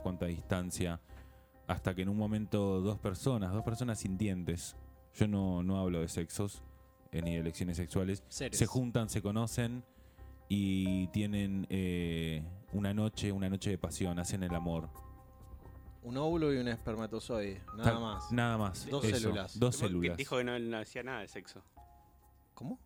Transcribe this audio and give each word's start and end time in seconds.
cuánta 0.00 0.26
distancia, 0.26 1.00
hasta 1.66 1.92
que 1.92 2.02
en 2.02 2.08
un 2.08 2.16
momento 2.16 2.80
dos 2.80 2.98
personas, 3.00 3.52
dos 3.52 3.64
personas 3.64 3.98
sintientes, 3.98 4.76
yo 5.14 5.26
no, 5.26 5.64
no 5.64 5.80
hablo 5.80 6.00
de 6.00 6.06
sexos 6.06 6.62
eh, 7.10 7.20
ni 7.20 7.32
de 7.34 7.38
elecciones 7.40 7.78
sexuales, 7.78 8.22
Seres. 8.28 8.56
se 8.56 8.66
juntan, 8.66 9.08
se 9.08 9.20
conocen 9.20 9.84
y 10.48 11.08
tienen 11.08 11.66
eh, 11.68 12.44
una 12.72 12.94
noche, 12.94 13.32
una 13.32 13.48
noche 13.48 13.70
de 13.70 13.78
pasión, 13.78 14.20
hacen 14.20 14.44
el 14.44 14.54
amor. 14.54 14.88
Un 16.04 16.16
óvulo 16.16 16.52
y 16.54 16.58
un 16.58 16.68
espermatozoide, 16.68 17.60
nada 17.76 17.92
Ta- 17.94 17.98
más. 17.98 18.30
Nada 18.32 18.58
más. 18.58 18.86
Dos 18.88 19.04
eso, 19.04 19.16
células. 19.18 19.58
Dos 19.58 19.76
células. 19.76 20.16
Dijo 20.16 20.36
que 20.36 20.44
no, 20.44 20.56
no 20.60 20.78
hacía 20.78 21.02
nada 21.02 21.20
de 21.22 21.28
sexo. 21.28 21.60
¿Cómo? 22.54 22.78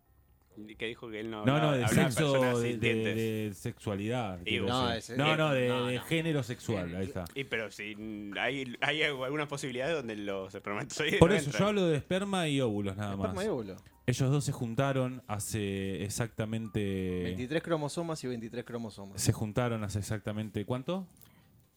Que 0.77 0.87
dijo 0.87 1.09
que 1.09 1.19
él 1.19 1.29
no 1.29 1.45
No, 1.45 1.55
hablaba- 1.55 1.71
no, 1.71 1.77
de 1.77 1.87
sexo, 1.87 2.59
de, 2.61 2.77
de- 2.77 2.95
de 3.15 3.53
sexualidad. 3.53 4.39
quiero 4.43 4.65
no, 4.67 4.91
ese- 4.91 5.15
no, 5.15 5.35
no, 5.37 5.53
de, 5.53 5.67
no, 5.69 5.85
de 5.85 5.95
no. 5.95 6.01
género 6.03 6.41
sexual, 6.43 6.95
ahí 6.95 7.05
está. 7.05 7.25
Y 7.35 7.43
pero 7.43 7.69
si 7.71 7.95
hay, 8.39 8.75
hay 8.81 9.03
algunas 9.03 9.47
posibilidades 9.47 9.95
donde 9.95 10.15
los 10.15 10.53
espermatozoides 10.55 11.19
Por 11.19 11.29
no 11.29 11.35
eso, 11.35 11.45
entran. 11.45 11.59
yo 11.61 11.67
hablo 11.67 11.85
de 11.87 11.97
esperma 11.97 12.47
y 12.47 12.59
óvulos 12.61 12.97
nada 12.97 13.11
Esperma 13.11 13.33
más. 13.35 13.45
y 13.45 13.47
óvulo. 13.49 13.75
Ellos 14.07 14.31
dos 14.31 14.45
se 14.45 14.51
juntaron 14.53 15.21
hace 15.27 16.03
exactamente... 16.03 17.21
23 17.23 17.61
cromosomas 17.61 18.23
y 18.23 18.27
23 18.27 18.63
cromosomas. 18.65 19.21
Se 19.21 19.33
juntaron 19.33 19.83
hace 19.83 19.99
exactamente, 19.99 20.63
¿cuánto? 20.65 21.05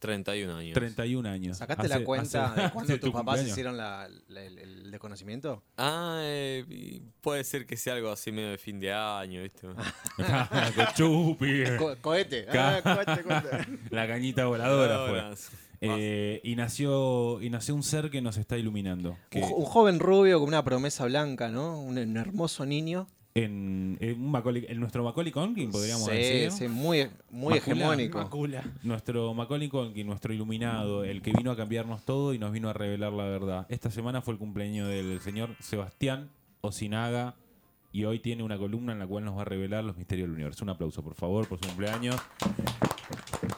31 0.01 0.57
años. 0.57 0.75
31 0.75 1.29
años. 1.29 1.57
¿Sacaste 1.59 1.87
Hace- 1.87 1.99
la 2.01 2.05
cuenta 2.05 2.47
hace- 2.53 2.61
de 2.63 2.71
cuando 2.71 2.93
de 2.93 2.99
tus 2.99 3.09
tu 3.09 3.13
papás 3.13 3.25
cumpleaños. 3.37 3.51
hicieron 3.53 3.77
la- 3.77 4.09
la- 4.29 4.43
el, 4.43 4.59
el 4.59 4.91
desconocimiento? 4.91 5.63
Ah, 5.77 6.21
eh, 6.25 7.01
puede 7.21 7.45
ser 7.45 7.67
que 7.67 7.77
sea 7.77 7.95
algo 7.95 8.11
así 8.11 8.33
medio 8.33 8.51
de 8.51 8.59
fin 8.59 8.81
de 8.81 8.93
año, 8.93 9.43
¿viste? 9.43 9.69
Chupi. 10.97 11.65
Co- 11.79 11.97
cohete. 12.01 12.47
Ah, 12.53 12.81
cohete, 12.83 13.23
cohete. 13.23 13.79
La 13.91 14.07
cañita 14.09 14.47
voladora 14.47 15.07
fue. 15.07 15.51
Eh, 15.83 16.41
y 16.45 16.57
nació 16.57 17.41
y 17.41 17.49
nació 17.49 17.75
un 17.75 17.83
ser 17.83 18.11
que 18.11 18.21
nos 18.21 18.37
está 18.37 18.59
iluminando. 18.59 19.17
Que 19.31 19.41
Un, 19.41 19.49
jo- 19.49 19.55
un 19.57 19.65
joven 19.65 19.99
rubio 19.99 20.39
con 20.39 20.49
una 20.49 20.63
promesa 20.63 21.07
blanca, 21.07 21.49
¿no? 21.49 21.81
Un, 21.81 21.97
un 21.99 22.17
hermoso 22.17 22.67
niño. 22.67 23.07
En, 23.35 23.97
en 24.01 24.21
un 24.21 24.33
Macaulay- 24.33 24.67
en 24.69 24.81
nuestro 24.81 25.05
Macaulay 25.05 25.31
Culkin, 25.33 25.71
podríamos 25.71 26.07
sí, 26.07 26.11
decir. 26.17 26.51
sí, 26.53 26.69
muy, 26.69 27.09
muy 27.31 27.55
Macula. 27.55 27.57
hegemónico. 27.57 28.19
Macula. 28.19 28.65
Nuestro 28.83 29.33
Macaulay 29.35 29.69
Culkin, 29.69 30.07
nuestro 30.07 30.33
iluminado, 30.33 31.05
el 31.05 31.23
que 31.23 31.33
vino 31.33 31.51
a 31.53 31.57
cambiarnos 31.57 32.05
todo 32.05 32.35
y 32.35 32.39
nos 32.39 32.51
vino 32.53 32.69
a 32.69 32.73
revelar 32.73 33.13
la 33.13 33.25
verdad. 33.25 33.67
Esta 33.69 33.91
semana 33.91 34.21
fue 34.21 34.35
el 34.35 34.39
cumpleaños 34.39 34.89
del 34.89 35.21
señor 35.21 35.51
Sebastián 35.61 36.29
Osinaga 36.61 37.37
y 37.93 38.05
hoy 38.05 38.19
tiene 38.21 38.43
una 38.43 38.59
columna 38.59 38.93
en 38.93 38.99
la 38.99 39.07
cual 39.07 39.25
nos 39.25 39.37
va 39.37 39.43
a 39.43 39.45
revelar 39.45 39.85
los 39.85 39.97
misterios 39.97 40.27
del 40.29 40.35
universo. 40.35 40.65
Un 40.65 40.71
aplauso, 40.71 41.03
por 41.03 41.15
favor, 41.15 41.47
por 41.49 41.59
su 41.59 41.67
cumpleaños. 41.67 42.17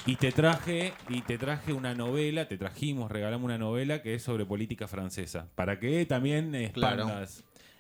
Y 0.06 0.16
te 0.16 0.32
traje, 0.32 0.94
y 1.08 1.20
te 1.22 1.38
traje 1.38 1.72
una 1.72 1.94
novela, 1.94 2.48
te 2.48 2.58
trajimos, 2.58 3.10
regalamos 3.10 3.44
una 3.44 3.58
novela 3.58 4.02
que 4.02 4.14
es 4.14 4.22
sobre 4.22 4.44
política 4.44 4.88
francesa. 4.88 5.48
Para 5.54 5.78
que 5.78 6.04
también 6.06 6.70
Claro. 6.72 7.08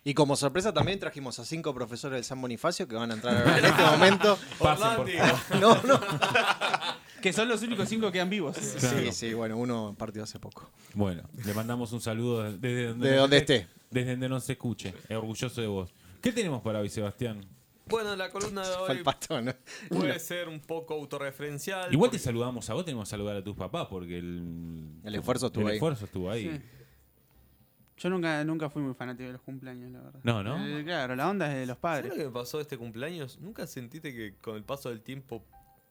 Y 0.04 0.14
como 0.14 0.34
sorpresa 0.34 0.72
también 0.74 0.98
trajimos 0.98 1.38
a 1.38 1.44
cinco 1.44 1.72
profesores 1.74 2.16
del 2.16 2.24
San 2.24 2.40
Bonifacio 2.40 2.88
que 2.88 2.96
van 2.96 3.10
a 3.12 3.14
entrar 3.14 3.36
ahora 3.36 3.58
en 3.58 3.64
este 3.66 3.82
momento. 3.84 4.38
Pasen, 4.58 4.96
por 4.96 5.08
favor. 5.10 5.60
No, 5.60 5.82
no. 5.82 6.00
Que 7.20 7.32
son 7.32 7.48
los 7.48 7.62
únicos 7.62 7.88
cinco 7.88 8.06
que 8.06 8.14
quedan 8.14 8.28
vivos. 8.30 8.56
Claro. 8.80 8.98
Sí, 8.98 9.12
sí, 9.12 9.32
bueno, 9.34 9.56
uno 9.56 9.94
partió 9.96 10.24
hace 10.24 10.40
poco. 10.40 10.68
Bueno, 10.94 11.22
le 11.44 11.54
mandamos 11.54 11.92
un 11.92 12.00
saludo 12.00 12.52
desde 12.52 12.88
donde, 12.88 13.08
De 13.08 13.14
nos 13.14 13.20
donde 13.22 13.36
esté. 13.38 13.68
Desde 13.90 14.10
donde 14.12 14.28
nos 14.28 14.50
escuche. 14.50 14.92
Es 15.08 15.16
orgulloso 15.16 15.60
de 15.60 15.68
vos. 15.68 15.94
¿Qué 16.20 16.32
tenemos 16.32 16.62
para 16.62 16.80
hoy, 16.80 16.88
Sebastián? 16.88 17.44
Bueno, 17.86 18.16
la 18.16 18.30
columna 18.30 18.66
de 18.66 18.74
hoy 18.74 18.90
el 18.96 19.02
pastón. 19.04 19.44
¿no? 19.44 19.52
puede 19.88 20.18
ser 20.18 20.48
un 20.48 20.58
poco 20.60 20.94
autorreferencial. 20.94 21.92
Igual 21.92 22.10
te 22.10 22.18
saludamos 22.18 22.68
a 22.70 22.74
vos, 22.74 22.84
tenemos 22.84 23.06
que 23.08 23.10
saludar 23.10 23.36
a 23.36 23.44
tus 23.44 23.54
papás 23.56 23.86
porque 23.88 24.18
el, 24.18 24.88
El 25.04 25.14
esfuerzo 25.14 25.46
estuvo 25.46 25.64
el 25.64 25.70
ahí. 25.70 25.76
esfuerzo 25.76 26.04
estuvo 26.06 26.28
ahí. 26.30 26.50
Sí. 26.50 26.60
Yo 28.02 28.10
nunca, 28.10 28.42
nunca 28.44 28.68
fui 28.70 28.82
muy 28.82 28.94
fanático 28.94 29.26
de 29.26 29.32
los 29.34 29.42
cumpleaños, 29.42 29.92
la 29.92 30.00
verdad. 30.00 30.20
No, 30.24 30.42
¿no? 30.42 30.66
Eh, 30.66 30.82
claro, 30.84 31.14
la 31.14 31.28
onda 31.30 31.46
es 31.52 31.54
de 31.54 31.66
los 31.66 31.78
¿Sabes 31.78 31.80
padres. 31.80 32.08
lo 32.10 32.16
que 32.16 32.24
me 32.24 32.30
pasó 32.32 32.60
este 32.60 32.76
cumpleaños? 32.76 33.38
¿Nunca 33.40 33.66
sentiste 33.66 34.12
que 34.14 34.34
con 34.38 34.56
el 34.56 34.64
paso 34.64 34.88
del 34.88 35.02
tiempo 35.02 35.44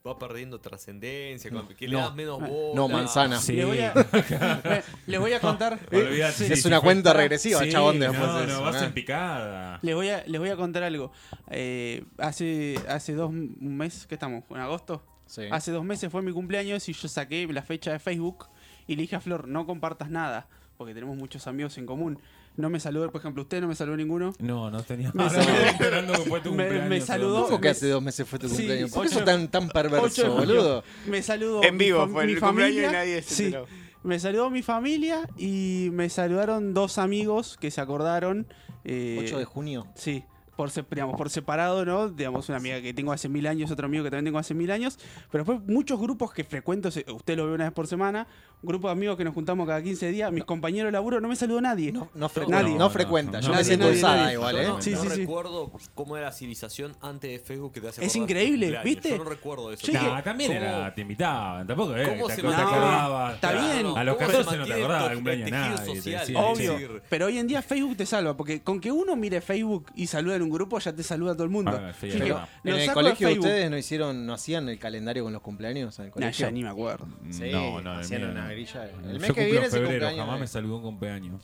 va 0.05 0.17
perdiendo 0.19 0.59
trascendencia? 0.59 1.49
con- 1.51 1.67
que 1.69 1.87
le 1.87 1.93
No. 1.93 1.99
das 1.99 2.15
menos 2.15 2.39
bola? 2.39 2.75
No, 2.75 2.87
manzana. 2.89 3.39
Sí. 3.39 3.53
Les 3.53 3.65
voy 3.65 3.79
a, 3.79 3.93
voy 5.19 5.33
a 5.33 5.39
contar. 5.39 5.79
Sí, 6.33 6.51
es 6.51 6.65
una 6.65 6.81
cuenta 6.81 7.13
regresiva, 7.13 7.59
Sí, 7.61 7.69
chabón, 7.69 7.99
no, 7.99 8.11
de 8.11 8.17
no, 8.17 8.39
eso. 8.41 8.61
vas 8.63 8.81
¿eh? 8.81 8.85
en 8.85 8.93
picada. 8.93 9.79
Les 9.81 9.95
voy 9.95 10.09
a, 10.09 10.23
les 10.25 10.39
voy 10.39 10.49
a 10.49 10.55
contar 10.55 10.83
algo. 10.83 11.11
Eh, 11.49 12.03
hace, 12.17 12.75
hace 12.89 13.13
dos 13.13 13.29
un 13.29 13.55
mes, 13.77 14.05
¿qué 14.07 14.15
estamos? 14.15 14.43
¿En 14.49 14.57
agosto? 14.57 15.01
Sí. 15.27 15.43
Hace 15.49 15.71
dos 15.71 15.85
meses 15.85 16.11
fue 16.11 16.21
mi 16.21 16.31
cumpleaños 16.33 16.89
y 16.89 16.93
yo 16.93 17.07
saqué 17.07 17.47
la 17.47 17.61
fecha 17.61 17.91
de 17.93 17.99
Facebook 17.99 18.47
y 18.87 18.95
le 18.95 19.03
dije 19.03 19.15
a 19.15 19.21
Flor, 19.21 19.47
no 19.47 19.65
compartas 19.65 20.09
nada, 20.09 20.47
porque 20.81 20.93
tenemos 20.95 21.15
muchos 21.15 21.45
amigos 21.45 21.77
en 21.77 21.85
común. 21.85 22.19
No 22.57 22.69
me 22.71 22.79
saludó, 22.79 23.09
por 23.11 23.21
ejemplo, 23.21 23.43
usted 23.43 23.61
no 23.61 23.67
me 23.67 23.75
saludó 23.75 23.95
ninguno. 23.97 24.33
No, 24.39 24.71
no 24.71 24.81
tenía 24.83 25.11
Me 25.13 25.29
saludó. 25.29 25.41
estoy 25.51 25.67
esperando 25.69 26.13
que 26.13 26.19
fue 26.29 26.41
tu 26.41 26.51
Me- 26.55 26.81
me 26.89 26.99
saludó. 27.01 27.45
¿Cómo 27.45 27.61
que 27.61 27.69
hace 27.69 27.87
dos 27.87 28.01
meses 28.01 28.27
fue 28.27 28.39
tu 28.39 28.49
Sí, 28.49 28.55
cumpleaños? 28.55 28.91
¿Por 28.91 29.03
qué 29.03 29.09
sos 29.13 29.23
tan, 29.23 29.47
tan 29.49 29.69
perverso, 29.69 30.33
boludo? 30.33 30.83
Me 31.05 31.21
saludó. 31.21 31.63
En 31.63 31.77
vivo 31.77 32.07
fue 32.07 32.25
mi 32.25 32.33
el 32.33 32.39
cumpleaños 32.39 32.77
y 32.77 32.81
familia. 32.81 32.91
nadie 32.99 33.21
se 33.21 33.35
Sí. 33.35 33.43
enteró. 33.45 33.67
Me 34.03 34.19
saludó 34.19 34.49
mi 34.49 34.63
familia 34.63 35.29
y 35.37 35.89
me 35.93 36.09
saludaron 36.09 36.73
dos 36.73 36.97
amigos 36.97 37.57
que 37.61 37.69
se 37.69 37.79
acordaron. 37.81 38.47
eh, 38.83 39.19
8 39.21 39.37
de 39.37 39.45
junio. 39.45 39.85
Sí, 39.93 40.23
por, 40.55 40.69
se- 40.69 40.83
digamos, 40.89 41.17
por 41.17 41.29
separado, 41.29 41.85
¿no? 41.85 42.09
Digamos, 42.09 42.47
una 42.49 42.57
amiga 42.57 42.81
que 42.81 42.93
tengo 42.93 43.11
hace 43.11 43.29
mil 43.29 43.47
años, 43.47 43.71
otro 43.71 43.85
amigo 43.85 44.03
que 44.03 44.09
también 44.11 44.25
tengo 44.25 44.39
hace 44.39 44.53
mil 44.53 44.69
años. 44.71 44.99
Pero 45.31 45.43
después 45.43 45.67
muchos 45.67 45.99
grupos 45.99 46.33
que 46.33 46.43
frecuento, 46.43 46.89
usted 46.89 47.37
lo 47.37 47.47
ve 47.47 47.53
una 47.53 47.63
vez 47.65 47.73
por 47.73 47.87
semana, 47.87 48.27
un 48.61 48.67
grupo 48.67 48.87
de 48.89 48.91
amigos 48.93 49.17
que 49.17 49.23
nos 49.23 49.33
juntamos 49.33 49.65
cada 49.67 49.81
15 49.81 50.11
días, 50.11 50.31
mis 50.31 50.43
compañeros 50.43 50.89
de 50.89 50.91
laburo, 50.91 51.19
no 51.19 51.27
me 51.27 51.35
saludó 51.35 51.61
nadie. 51.61 51.91
No, 51.91 52.09
no, 52.13 52.29
fre- 52.29 52.47
Nadie. 52.47 52.73
no 52.73 52.77
No, 52.79 52.89
frecuenta. 52.91 53.39
no, 53.39 53.41
Yo 53.47 53.49
no. 53.49 53.55
me 53.55 53.63
siento 53.63 53.87
usada 53.87 54.31
igual, 54.33 54.55
¿eh? 54.57 54.67
no, 54.67 54.81
Sí, 54.81 54.91
no 54.91 55.01
sí, 55.01 55.09
sí. 55.09 55.15
recuerdo 55.21 55.71
cómo 55.95 56.15
era 56.17 56.27
la 56.27 56.31
civilización 56.31 56.95
antes 57.01 57.31
de 57.31 57.39
Facebook 57.39 57.71
que 57.73 57.81
te 57.81 57.87
hace 57.87 58.05
Es 58.05 58.15
increíble, 58.15 58.67
cumpleaños. 58.67 58.83
¿viste? 58.83 59.09
Yo 59.09 59.17
no 59.17 59.23
recuerdo 59.29 59.71
eso. 59.71 59.91
Nah, 59.91 60.21
también 60.21 60.51
¿Cómo- 60.53 60.61
era, 60.63 60.93
te 60.93 61.01
invitaban, 61.01 61.65
tampoco 61.65 61.95
eh, 61.97 62.05
¿Cómo 62.07 62.27
te, 62.27 62.35
se 62.35 62.41
te 62.41 62.47
mantiene- 62.47 62.69
acordabas. 62.69 63.33
Está 63.35 63.51
bien. 63.53 63.85
A 63.97 64.03
los 64.03 64.15
¿Cómo 64.17 64.29
se 64.29 64.37
14 64.37 64.57
no 64.57 64.65
te 64.67 64.73
acordabas 64.73 65.13
cumpleaños 65.13 65.45
de 65.45 65.51
te 65.51 65.95
social? 65.97 66.19
decían, 66.19 66.43
Obvio, 66.43 67.01
pero 67.09 67.25
hoy 67.25 67.37
en 67.39 67.47
día 67.47 67.61
Facebook 67.63 67.97
te 67.97 68.05
salva, 68.05 68.37
porque 68.37 68.61
con 68.61 68.79
que 68.79 68.91
uno 68.91 69.15
mire 69.15 69.41
Facebook 69.41 69.87
y 69.95 70.05
saluda 70.07 70.35
en 70.41 70.49
un 70.51 70.53
grupo 70.53 70.79
ya 70.79 70.93
te 70.93 71.03
saluda 71.03 71.33
todo 71.33 71.43
el 71.43 71.49
mundo. 71.49 71.71
Ah, 71.71 71.93
sí, 71.99 72.07
Yo 72.09 72.13
dije, 72.15 72.29
lo 72.29 72.39
¿En 72.63 72.79
el 72.79 72.85
saco 72.85 72.99
de 72.99 73.03
colegio 73.05 73.27
Facebook. 73.29 73.45
ustedes 73.45 73.69
no 73.71 73.77
hicieron, 73.77 74.25
no 74.25 74.33
hacían 74.33 74.67
el 74.69 74.79
calendario 74.79 75.23
con 75.23 75.33
los 75.33 75.41
cumpleaños 75.41 75.97
en 75.99 76.05
el 76.05 76.09
Nah, 76.09 76.13
colegio? 76.13 76.45
ya 76.47 76.51
ni 76.51 76.63
me 76.63 76.69
acuerdo. 76.69 77.07
Sí, 77.29 77.49
no, 77.51 77.81
no, 77.81 77.93
el 77.93 77.99
hacían 78.01 78.21
mío 78.21 78.31
una 78.31 78.43
no. 78.43 78.49
grilla. 78.51 78.83
El 78.85 78.91
Yo 78.91 79.07
mes 79.07 79.21
que 79.21 79.27
cumplo 79.27 79.43
viene 79.43 79.57
en 79.57 79.63
es 79.63 79.73
el 79.73 79.79
febrero, 79.79 79.87
cumpleaños. 79.87 80.19
jamás 80.19 80.35
de- 80.35 80.39
me 80.41 80.47
saludó 80.47 80.75
un 80.77 80.81
cumpleaños. 80.83 81.41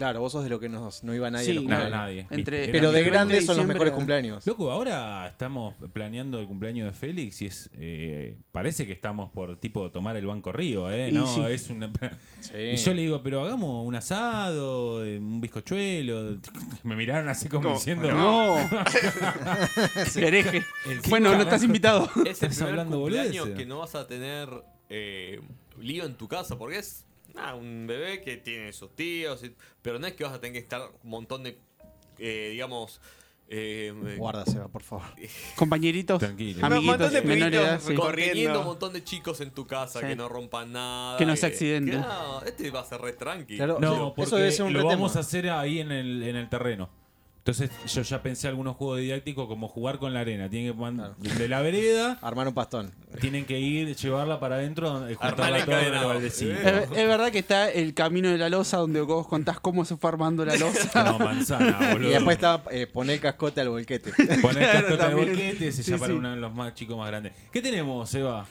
Claro, 0.00 0.20
vos 0.20 0.32
sos 0.32 0.42
de 0.44 0.48
lo 0.48 0.58
que 0.58 0.70
no, 0.70 0.88
no 1.02 1.14
iba 1.14 1.30
nadie 1.30 1.44
Sí, 1.44 1.50
a 1.50 1.54
los 1.56 1.64
No, 1.64 1.68
cumpleaños. 1.68 1.98
nadie. 1.98 2.26
Entre- 2.30 2.68
Pero 2.68 2.90
de 2.90 3.02
grandes 3.04 3.44
son 3.44 3.58
los 3.58 3.66
mejores 3.66 3.92
cumpleaños. 3.92 4.46
Loco, 4.46 4.70
ahora 4.70 5.28
estamos 5.28 5.74
planeando 5.92 6.40
el 6.40 6.46
cumpleaños 6.46 6.86
de 6.86 6.92
Félix 6.98 7.42
y 7.42 7.46
es 7.46 7.68
eh, 7.74 8.38
parece 8.50 8.86
que 8.86 8.92
estamos 8.94 9.30
por 9.30 9.58
tipo 9.58 9.90
tomar 9.90 10.16
el 10.16 10.24
banco 10.26 10.52
río, 10.52 10.90
¿eh? 10.90 11.10
Y 11.10 11.12
No, 11.12 11.26
sí. 11.26 11.42
es 11.50 11.68
una... 11.68 11.92
Sí. 12.40 12.54
Y 12.56 12.76
yo 12.76 12.94
le 12.94 13.02
digo, 13.02 13.22
pero 13.22 13.44
hagamos 13.44 13.86
un 13.86 13.94
asado, 13.94 15.04
eh, 15.04 15.18
un 15.18 15.42
bizcochuelo. 15.42 16.38
Me 16.84 16.96
miraron 16.96 17.28
así 17.28 17.50
como 17.50 17.64
¿Cómo? 17.64 17.74
diciendo, 17.74 18.10
No. 18.10 18.56
Hereje. 20.16 20.64
Bueno, 21.08 21.34
no 21.34 21.42
estás 21.42 21.62
invitado. 21.62 22.04
Es 22.06 22.16
el 22.16 22.26
Estás 22.28 22.54
primer 22.56 22.70
hablando 22.70 22.98
cumpleaños 23.00 23.48
que 23.50 23.66
no 23.66 23.80
vas 23.80 23.94
a 23.94 24.06
tener 24.06 24.48
eh, 24.88 25.40
lío 25.78 26.04
en 26.04 26.14
tu 26.14 26.26
casa, 26.28 26.56
porque 26.58 26.78
es 26.78 27.04
nada, 27.34 27.54
un 27.54 27.86
bebé 27.86 28.20
que 28.20 28.36
tiene 28.36 28.72
sus 28.72 28.94
tíos, 28.94 29.42
y- 29.44 29.54
pero 29.82 29.98
no 29.98 30.06
es 30.06 30.14
que 30.14 30.24
vas 30.24 30.32
a 30.34 30.40
tener 30.40 30.52
que 30.54 30.58
estar 30.60 30.82
un 31.02 31.10
montón 31.10 31.42
de, 31.42 31.58
eh, 32.18 32.48
digamos, 32.52 33.00
eh, 33.52 33.92
Guarda, 34.16 34.44
Seba, 34.46 34.68
por 34.68 34.82
favor. 34.84 35.04
Compañeritos, 35.56 36.20
Tranquilo. 36.20 36.58
Un 36.60 36.64
amiguitos, 36.72 36.98
montón 37.00 37.12
de 37.12 37.22
menor 37.22 37.50
de 37.50 37.56
edad, 37.56 37.66
pibitos 37.78 37.82
sí. 37.88 37.94
con- 37.94 38.06
conteniendo 38.06 38.32
corriendo. 38.34 38.60
un 38.60 38.66
montón 38.66 38.92
de 38.92 39.02
chicos 39.04 39.40
en 39.40 39.50
tu 39.50 39.66
casa 39.66 40.00
Sí. 40.00 40.06
que 40.06 40.14
no 40.16 40.28
rompan 40.28 40.72
nada. 40.72 41.16
Que 41.18 41.26
no 41.26 41.34
se 41.34 41.46
eh, 41.46 41.48
accidenten. 41.50 42.00
que 42.00 42.06
no, 42.06 42.42
este 42.42 42.70
va 42.70 42.80
a 42.80 42.84
ser 42.84 43.00
re 43.00 43.12
tranqui. 43.14 43.56
Claro. 43.56 43.78
No, 43.80 43.92
Eso 43.92 44.14
porque 44.14 44.36
debe 44.36 44.52
ser 44.52 44.66
un 44.66 44.72
lo 44.72 44.78
retema. 44.80 44.94
vamos 44.94 45.16
a 45.16 45.20
hacer 45.20 45.50
ahí 45.50 45.80
en 45.80 45.90
el, 45.90 46.22
en 46.22 46.36
el 46.36 46.48
terreno. 46.48 46.90
Entonces 47.40 47.70
yo 47.92 48.02
ya 48.02 48.22
pensé 48.22 48.48
algunos 48.48 48.76
juegos 48.76 49.00
didácticos 49.00 49.48
como 49.48 49.66
jugar 49.66 49.98
con 49.98 50.12
la 50.12 50.20
arena. 50.20 50.50
Tienen 50.50 50.72
que 50.72 50.78
man- 50.78 51.14
de 51.18 51.48
la 51.48 51.62
vereda, 51.62 52.18
Armar 52.22 52.46
un 52.46 52.52
pastón. 52.54 52.92
tienen 53.18 53.46
que 53.46 53.58
ir, 53.58 53.96
llevarla 53.96 54.38
para 54.38 54.56
adentro, 54.56 55.00
juntarla 55.18 55.64
toda 55.64 55.86
en 55.86 55.94
el 55.94 56.04
baldecito. 56.04 56.52
Es, 56.52 56.82
es 56.90 57.06
verdad 57.08 57.32
que 57.32 57.38
está 57.38 57.70
el 57.70 57.94
camino 57.94 58.28
de 58.28 58.36
la 58.36 58.50
losa 58.50 58.76
donde 58.76 59.00
vos 59.00 59.26
contás 59.26 59.58
cómo 59.58 59.86
se 59.86 59.96
fue 59.96 60.10
armando 60.10 60.44
la 60.44 60.54
losa. 60.56 61.02
No, 61.10 61.18
manzana, 61.18 61.78
boludo. 61.92 62.10
Y 62.10 62.12
después 62.12 62.36
está 62.36 62.62
eh, 62.70 62.86
poner 62.86 63.14
el 63.14 63.20
cascote 63.20 63.62
al 63.62 63.70
volquete. 63.70 64.12
Poner 64.12 64.38
Claro, 64.70 64.72
cascota 64.72 64.90
de 64.90 64.96
también. 64.98 65.28
volquete, 65.28 65.68
ese 65.68 65.82
Sí, 65.82 65.90
ya 65.92 65.96
para 65.98 66.12
sí. 66.12 66.18
uno 66.18 66.30
de 66.32 66.36
los 66.36 66.54
más 66.54 66.74
chicos 66.74 66.98
más 66.98 67.08
grandes. 67.08 67.32
¿Qué 67.50 67.62
tenemos, 67.62 68.14
Eva? 68.14 68.46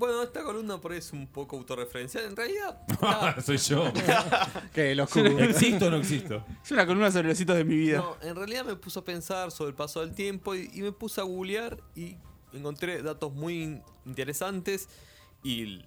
Bueno, 0.00 0.22
esta 0.22 0.42
columna 0.42 0.80
por 0.80 0.92
ahí 0.92 0.98
es 0.98 1.12
un 1.12 1.26
poco 1.26 1.58
autorreferencial. 1.58 2.24
En 2.24 2.34
realidad, 2.34 2.80
nada, 3.02 3.38
Soy 3.42 3.58
yo. 3.58 3.84
que 4.74 4.94
los. 4.94 5.14
¿Existo 5.16 5.86
o 5.86 5.90
no 5.90 5.98
existo? 5.98 6.42
Es 6.64 6.70
una 6.70 6.86
columna 6.86 7.10
sobre 7.10 7.28
los 7.28 7.38
hitos 7.40 7.54
de 7.56 7.64
mi 7.64 7.76
vida. 7.76 7.98
No, 7.98 8.16
en 8.26 8.34
realidad 8.34 8.64
me 8.64 8.76
puso 8.76 9.00
a 9.00 9.04
pensar 9.04 9.50
sobre 9.50 9.68
el 9.70 9.76
paso 9.76 10.00
del 10.00 10.14
tiempo 10.14 10.54
y, 10.54 10.70
y 10.72 10.80
me 10.80 10.90
puse 10.92 11.20
a 11.20 11.24
googlear 11.24 11.76
y 11.94 12.16
encontré 12.54 13.02
datos 13.02 13.30
muy 13.34 13.62
in- 13.62 13.82
interesantes 14.06 14.88
y 15.42 15.84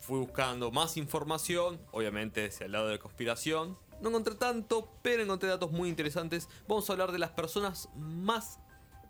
fui 0.00 0.18
buscando 0.20 0.70
más 0.70 0.96
información, 0.96 1.78
obviamente 1.92 2.46
hacia 2.46 2.64
el 2.64 2.72
lado 2.72 2.86
de 2.86 2.94
la 2.94 2.98
conspiración. 2.98 3.76
No 4.00 4.08
encontré 4.08 4.34
tanto, 4.34 4.88
pero 5.02 5.22
encontré 5.22 5.48
datos 5.50 5.70
muy 5.72 5.90
interesantes. 5.90 6.48
Vamos 6.66 6.88
a 6.88 6.94
hablar 6.94 7.12
de 7.12 7.18
las 7.18 7.30
personas 7.32 7.90
más 7.96 8.58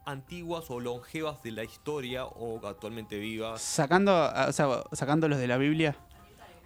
antiguas 0.06 0.70
o 0.70 0.80
longevas 0.80 1.42
de 1.42 1.52
la 1.52 1.64
historia 1.64 2.24
o 2.24 2.66
actualmente 2.66 3.18
vivas. 3.18 3.60
Sacando, 3.60 4.12
ah, 4.12 4.46
o 4.48 4.52
sea, 4.52 4.68
sacándolos 4.92 5.38
de 5.38 5.46
la 5.46 5.56
Biblia. 5.56 5.96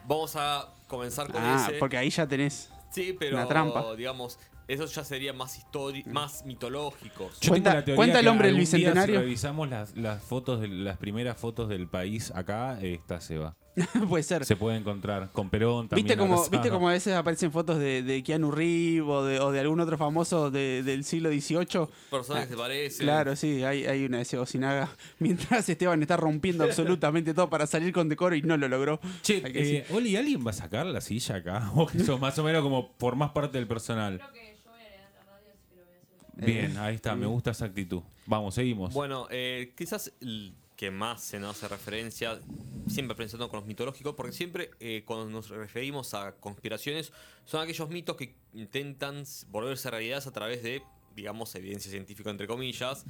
Vamos 0.07 0.37
a 0.37 0.69
comenzar 0.87 1.31
con 1.31 1.43
Ah, 1.43 1.67
ese. 1.69 1.79
porque 1.79 1.97
ahí 1.99 2.11
ya 2.11 2.27
tenés. 2.27 2.71
Sí, 2.91 3.15
pero 3.19 3.37
una 3.37 3.47
trampa. 3.47 3.95
digamos, 3.95 4.39
esos 4.67 4.95
ya 4.95 5.05
serían 5.05 5.37
más 5.37 5.57
histori 5.59 6.03
más 6.05 6.45
mitológicos. 6.47 7.39
Yo 7.41 7.51
Cuenta- 7.51 7.71
tengo 7.71 7.79
la 7.81 7.85
teoría 7.85 7.97
cuenta 7.97 8.21
el 8.21 8.29
hombre 8.29 8.49
del 8.49 8.57
bicentenario. 8.57 9.17
Si 9.17 9.23
revisamos 9.23 9.69
las, 9.69 9.97
las 9.97 10.23
fotos, 10.23 10.61
de, 10.61 10.69
las 10.69 10.97
primeras 10.99 11.37
fotos 11.37 11.69
del 11.69 11.89
país 11.89 12.31
acá, 12.35 12.79
eh, 12.81 12.95
está 12.95 13.21
Seba. 13.21 13.57
Puede 14.09 14.23
ser. 14.23 14.45
Se 14.45 14.57
puede 14.57 14.77
encontrar 14.77 15.31
con 15.33 15.51
Perón 15.51 15.89
también. 15.89 16.07
¿Viste 16.07 16.19
como. 16.19 16.49
¿Viste 16.49 16.71
como 16.71 16.89
a 16.89 16.93
veces 16.93 17.15
aparecen 17.15 17.53
fotos 17.53 17.79
de, 17.79 18.03
de 18.03 18.23
Keanu 18.23 18.51
Reeves 18.51 19.09
o 19.09 19.25
de, 19.25 19.41
o 19.41 19.53
de 19.53 19.61
algún 19.61 19.81
otro 19.81 19.97
famoso 19.99 20.51
de- 20.51 20.83
del 20.83 21.05
siglo 21.05 21.31
XVIII? 21.31 21.87
Personas 22.11 22.43
Ah, 22.43 22.47
que 22.47 22.53
se 22.53 22.57
parecen. 22.57 23.07
Claro, 23.07 23.37
sí, 23.37 23.63
hay, 23.65 23.85
hay 23.87 24.05
una 24.05 24.19
de 24.19 24.23
ese 24.25 24.39
Osinaga. 24.39 24.89
Mientras 25.19 25.69
Esteban 25.69 26.01
está 26.03 26.17
rompiendo 26.17 26.65
absolutamente 26.65 27.35
todo 27.35 27.49
para 27.51 27.67
salir 27.67 27.93
con 27.93 28.09
decoro 28.09 28.35
y 28.35 28.43
no 28.43 28.57
lo 28.57 28.69
logró. 28.69 29.01
Che, 29.23 29.43
eh, 29.45 29.87
Oli, 29.91 30.17
¿alguien 30.17 30.47
va 30.47 30.51
a 30.51 30.55
sacar 30.55 30.87
la 30.87 31.01
silla 31.01 31.37
acá? 31.37 31.71
O 31.75 31.87
que 31.87 32.01
sos 32.01 32.19
más 32.21 32.39
o 32.39 32.45
menos 32.45 32.63
como 32.63 32.91
formás 32.99 33.31
parte 33.31 33.59
del 33.59 33.67
personal. 33.67 34.19
Creo 34.19 34.33
que 34.33 34.57
yo 34.65 34.71
voy 34.71 34.81
a 34.81 34.87
heredar 34.87 35.11
la 35.15 35.25
radio, 35.33 35.51
así 35.53 35.63
que 35.69 35.77
lo 35.77 35.85
voy 35.85 35.95
a 35.95 35.99
hacer. 36.37 36.47
Bien, 36.47 36.77
ahí 36.79 36.95
está, 36.95 37.15
me 37.15 37.27
gusta 37.27 37.51
esa 37.53 37.67
actitud. 37.67 38.03
Vamos, 38.27 38.55
seguimos. 38.55 38.93
Bueno, 38.95 39.27
eh, 39.31 39.73
quizás 39.77 40.13
el 40.21 40.53
que 40.77 40.91
más 40.91 41.23
se 41.23 41.41
nos 41.41 41.57
hace 41.57 41.67
referencia, 41.69 42.39
siempre 42.89 43.17
pensando 43.17 43.49
con 43.49 43.61
los 43.61 43.67
mitológicos, 43.67 44.15
porque 44.15 44.33
siempre 44.33 44.71
eh, 44.81 45.03
cuando 45.07 45.27
nos 45.31 45.49
referimos 45.51 46.15
a 46.15 46.33
conspiraciones, 46.37 47.13
son 47.45 47.63
aquellos 47.63 47.89
mitos 47.91 48.17
que 48.17 48.35
intentan 48.55 49.25
volverse 49.51 49.91
realidades 49.91 50.27
a 50.27 50.33
través 50.33 50.63
de, 50.63 50.83
digamos, 51.15 51.55
evidencia 51.55 51.91
científica, 51.91 52.31
entre 52.31 52.47
comillas. 52.47 53.05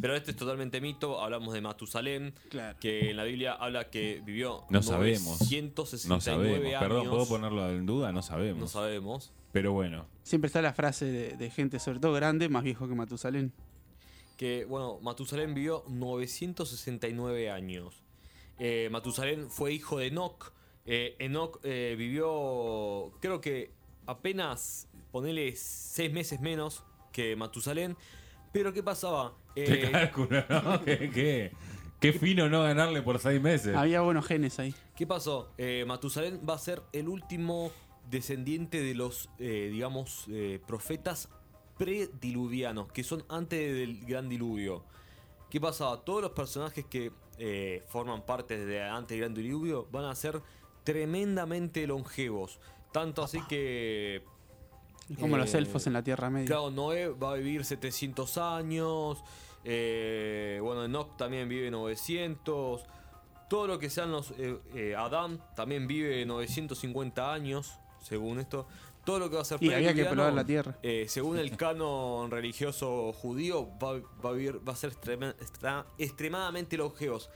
Pero 0.00 0.16
este 0.16 0.30
es 0.32 0.36
totalmente 0.36 0.80
mito. 0.80 1.20
Hablamos 1.20 1.52
de 1.54 1.60
Matusalén, 1.60 2.34
Claro. 2.48 2.78
que 2.80 3.10
en 3.10 3.16
la 3.16 3.24
Biblia 3.24 3.52
habla 3.52 3.90
que 3.90 4.22
vivió 4.24 4.64
No 4.70 4.82
sabemos. 4.82 5.38
969 5.40 6.08
no 6.08 6.20
sabemos. 6.20 6.66
años. 6.66 6.80
Perdón, 6.80 7.08
¿puedo 7.10 7.26
ponerlo 7.28 7.68
en 7.70 7.86
duda? 7.86 8.10
No 8.10 8.22
sabemos. 8.22 8.58
No 8.58 8.66
sabemos. 8.68 9.32
Pero 9.52 9.72
bueno. 9.72 10.06
Siempre 10.22 10.46
está 10.46 10.62
la 10.62 10.72
frase 10.72 11.04
de, 11.04 11.36
de 11.36 11.50
gente, 11.50 11.78
sobre 11.78 12.00
todo 12.00 12.12
grande, 12.14 12.48
más 12.48 12.64
viejo 12.64 12.88
que 12.88 12.94
Matusalén. 12.94 13.52
que, 14.38 14.64
bueno, 14.64 14.98
Matusalén 15.02 15.54
vivió 15.54 15.84
969 15.88 17.50
años. 17.50 18.02
Eh, 18.58 18.88
Matusalén 18.90 19.50
fue 19.50 19.72
hijo 19.72 19.98
de 19.98 20.06
Enoch. 20.08 20.52
Eh, 20.86 21.16
Enoch 21.18 21.60
eh, 21.62 21.94
vivió, 21.98 23.12
creo 23.20 23.40
que 23.40 23.70
apenas, 24.06 24.88
ponele 25.10 25.54
seis 25.56 26.12
meses 26.12 26.40
menos 26.40 26.84
que 27.12 27.36
Matusalén. 27.36 27.96
Pero 28.52 28.72
¿qué 28.72 28.82
pasaba? 28.82 29.34
Qué 29.54 29.64
Eh, 29.86 29.90
cálculo, 29.90 30.44
¿no? 30.48 30.80
qué, 30.84 31.10
qué- 31.10 31.52
qué 32.00 32.12
fino 32.12 32.48
no 32.48 32.62
ganarle 32.62 33.00
por 33.02 33.18
seis 33.18 33.40
meses. 33.40 33.74
Había 33.76 34.00
buenos 34.00 34.26
genes 34.26 34.58
ahí. 34.58 34.74
¿Qué 34.96 35.06
pasó? 35.06 35.52
Eh, 35.56 35.84
Matusalén 35.86 36.40
va 36.48 36.54
a 36.54 36.58
ser 36.58 36.82
el 36.92 37.08
último 37.08 37.70
descendiente 38.10 38.82
de 38.82 38.94
los, 38.94 39.30
eh, 39.38 39.68
digamos, 39.72 40.26
eh, 40.28 40.60
profetas 40.66 41.28
prediluvianos, 41.78 42.90
que 42.92 43.04
son 43.04 43.24
antes 43.28 43.74
del 43.74 44.04
gran 44.04 44.28
diluvio. 44.28 44.84
¿Qué 45.50 45.60
pasaba? 45.60 46.04
Todos 46.04 46.22
los 46.22 46.32
personajes 46.32 46.84
que 46.86 47.12
eh, 47.38 47.82
forman 47.88 48.22
parte 48.22 48.64
de 48.64 48.82
antes 48.82 49.08
del 49.10 49.20
gran 49.20 49.34
diluvio 49.34 49.86
van 49.90 50.04
a 50.04 50.14
ser 50.14 50.40
tremendamente 50.84 51.86
longevos. 51.86 52.58
Tanto 52.92 53.22
así 53.22 53.40
que 53.48 54.22
Como 55.18 55.36
los 55.36 55.52
Eh, 55.54 55.58
elfos 55.58 55.86
en 55.86 55.92
la 55.94 56.02
Tierra 56.02 56.30
Media. 56.30 56.46
Claro, 56.46 56.70
Noé 56.70 57.08
va 57.08 57.32
a 57.32 57.34
vivir 57.34 57.64
700 57.64 58.38
años. 58.38 59.22
eh, 59.64 60.58
bueno, 60.62 60.84
Enoch 60.84 61.16
también 61.16 61.48
vive 61.48 61.70
900. 61.70 62.84
Todo 63.48 63.66
lo 63.66 63.78
que 63.78 63.90
sean 63.90 64.10
los. 64.10 64.32
Adán 64.96 65.40
también 65.54 65.86
vive 65.86 66.24
950 66.24 67.32
años, 67.32 67.78
según 68.00 68.38
esto. 68.40 68.66
Todo 69.04 69.18
lo 69.18 69.28
que 69.30 69.36
va 69.36 69.42
a 69.42 69.44
ser 69.44 69.62
Y 69.62 69.72
había 69.72 69.94
que 69.94 70.04
probar 70.04 70.32
la 70.32 70.44
Tierra. 70.44 70.78
eh, 70.82 71.06
según 71.08 71.36
el 71.38 71.56
canon 71.56 72.30
religioso 72.30 73.12
judío, 73.12 73.68
va, 73.78 73.98
va 74.24 74.30
a, 74.30 74.32
vivir, 74.32 74.60
va 74.66 74.72
a 74.72 74.76
ser 74.76 74.92
extrema- 74.92 75.34
extra- 75.40 75.86
extremadamente 75.98 76.76
longevos. 76.76 77.28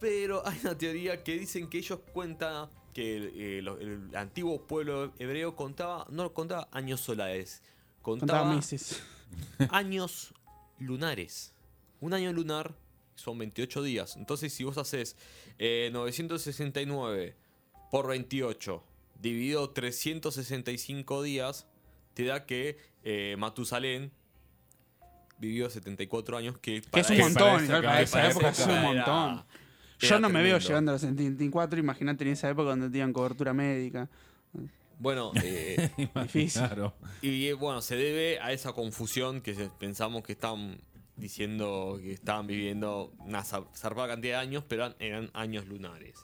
Pero 0.00 0.46
hay 0.46 0.58
una 0.62 0.76
teoría 0.76 1.22
que 1.22 1.38
dicen 1.38 1.68
que 1.68 1.78
ellos 1.78 2.00
cuentan 2.12 2.68
que 2.92 3.16
el, 3.16 3.32
eh, 3.34 3.58
el 3.80 4.16
antiguo 4.16 4.66
pueblo 4.66 5.12
hebreo 5.18 5.54
contaba, 5.56 6.06
no 6.10 6.32
contaba 6.32 6.68
años 6.72 7.00
solares, 7.00 7.62
Contaba 8.02 8.40
contaba 8.40 8.54
meses. 8.56 9.02
años 9.70 10.34
lunares. 10.78 11.52
Un 12.00 12.12
año 12.14 12.32
lunar 12.32 12.74
son 13.14 13.38
28 13.38 13.82
días. 13.82 14.16
Entonces, 14.16 14.52
si 14.52 14.64
vos 14.64 14.76
haces 14.78 15.16
eh, 15.58 15.88
969 15.92 17.34
por 17.90 18.08
28 18.08 18.82
dividido 19.20 19.70
365 19.70 21.22
días, 21.22 21.66
te 22.14 22.24
da 22.24 22.46
que 22.46 22.78
eh, 23.02 23.36
Matusalén 23.38 24.10
vivió 25.38 25.68
74 25.70 26.36
años. 26.36 26.58
Que, 26.58 26.80
Que 26.82 27.00
es 27.00 27.10
un 27.10 27.18
montón, 27.18 27.66
para 27.66 27.80
esa- 27.80 27.82
para 27.82 28.00
esa 28.02 28.12
para 28.18 28.30
época 28.30 28.48
esa 28.50 28.62
es 28.62 28.68
un 28.68 28.72
era- 28.74 28.82
montón. 28.82 29.44
Yo 30.00 30.08
era 30.08 30.18
no 30.20 30.28
me 30.28 30.42
veo 30.42 30.58
tremendo. 30.58 30.68
llegando 30.68 30.90
a 30.90 30.94
los 30.94 31.00
74, 31.02 31.78
imagínate 31.80 32.24
en 32.24 32.30
esa 32.30 32.50
época 32.50 32.70
donde 32.70 32.90
tenían 32.90 33.12
cobertura 33.12 33.52
médica. 33.54 34.08
Bueno, 34.98 35.32
eh, 35.42 35.90
Difícil. 36.22 36.62
Claro. 36.62 36.94
y 37.22 37.52
bueno, 37.52 37.80
se 37.82 37.96
debe 37.96 38.38
a 38.40 38.52
esa 38.52 38.72
confusión 38.72 39.40
que 39.40 39.54
pensamos 39.78 40.22
que 40.22 40.32
están 40.32 40.78
diciendo 41.16 41.98
que 42.02 42.12
estaban 42.12 42.46
viviendo 42.46 43.12
una 43.18 43.42
zar- 43.44 43.66
zarpada 43.76 44.08
cantidad 44.08 44.38
de 44.40 44.46
años, 44.46 44.64
pero 44.68 44.84
eran, 44.86 44.96
eran 44.98 45.30
años 45.32 45.66
lunares. 45.66 46.14